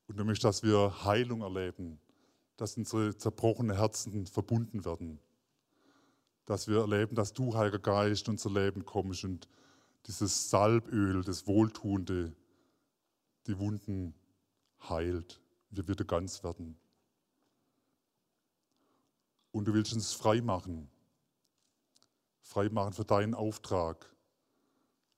Und 0.07 0.17
du 0.17 0.25
möchtest, 0.25 0.43
dass 0.43 0.63
wir 0.63 1.05
Heilung 1.05 1.41
erleben, 1.41 1.99
dass 2.57 2.77
unsere 2.77 3.15
zerbrochenen 3.15 3.77
Herzen 3.77 4.25
verbunden 4.25 4.85
werden, 4.85 5.19
dass 6.47 6.67
wir 6.67 6.79
erleben, 6.79 7.15
dass 7.15 7.31
du, 7.31 7.53
Heiliger 7.53 7.77
Geist, 7.77 8.25
in 8.25 8.31
unser 8.31 8.49
Leben 8.49 8.85
kommst 8.85 9.23
und 9.23 9.47
dieses 10.07 10.49
Salböl, 10.49 11.23
das 11.23 11.45
Wohltuende, 11.45 12.35
die 13.45 13.59
Wunden 13.59 14.15
heilt, 14.89 15.39
wir 15.69 15.87
wieder 15.87 16.05
ganz 16.05 16.43
werden. 16.43 16.75
Und 19.51 19.65
du 19.65 19.75
willst 19.75 19.93
uns 19.93 20.11
frei 20.11 20.41
machen, 20.41 20.89
frei 22.51 22.67
machen 22.67 22.91
für 22.91 23.05
deinen 23.05 23.33
Auftrag. 23.33 24.13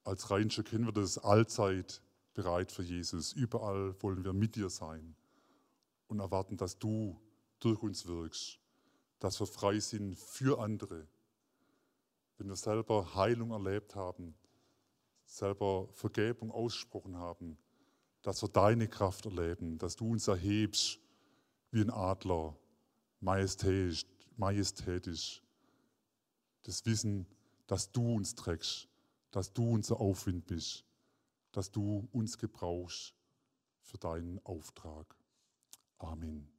Als 0.04 0.30
Rheinische 0.30 0.63
kennen 0.63 0.86
wir 0.86 0.91
das 0.93 1.17
allzeit 1.17 2.00
bereit 2.36 2.72
für 2.72 2.84
Jesus. 2.84 3.34
Überall 3.34 3.96
wollen 4.04 4.24
wir 4.24 4.34
mit 4.34 4.56
dir 4.56 4.69
sein 4.69 5.15
und 6.08 6.19
erwarten, 6.19 6.58
dass 6.58 6.78
du 6.78 7.19
durch 7.60 7.82
uns 7.82 8.06
wirkst, 8.06 8.60
dass 9.19 9.39
wir 9.39 9.48
frei 9.48 9.80
sind 9.80 10.15
für 10.15 10.60
andere. 10.60 11.08
Wenn 12.38 12.50
wir 12.50 12.56
selber 12.56 13.15
Heilung 13.15 13.50
erlebt 13.50 13.96
haben, 13.96 14.36
selber 15.26 15.88
Vergebung 15.91 16.52
ausgesprochen 16.52 17.17
haben, 17.17 17.58
dass 18.22 18.43
wir 18.43 18.50
deine 18.50 18.88
Kraft 18.88 19.26
erleben, 19.26 19.80
dass 19.80 19.96
du 19.96 20.12
uns 20.12 20.28
erhebst 20.28 21.00
wie 21.72 21.82
ein 21.82 21.89
Adler, 21.89 22.56
majestätisch, 23.22 24.06
majestätisch. 24.38 25.43
Das 26.63 26.86
Wissen, 26.86 27.28
dass 27.67 27.91
du 27.91 28.15
uns 28.15 28.36
trägst, 28.36 28.88
dass 29.32 29.54
du 29.54 29.69
unser 29.69 29.99
Aufwind 29.99 30.45
bist, 30.45 30.86
dass 31.52 31.71
du 31.71 32.08
uns 32.12 32.38
gebrauchst 32.38 33.13
für 33.82 33.97
deinen 33.97 34.39
Auftrag. 34.45 35.15
Amen. 35.97 36.53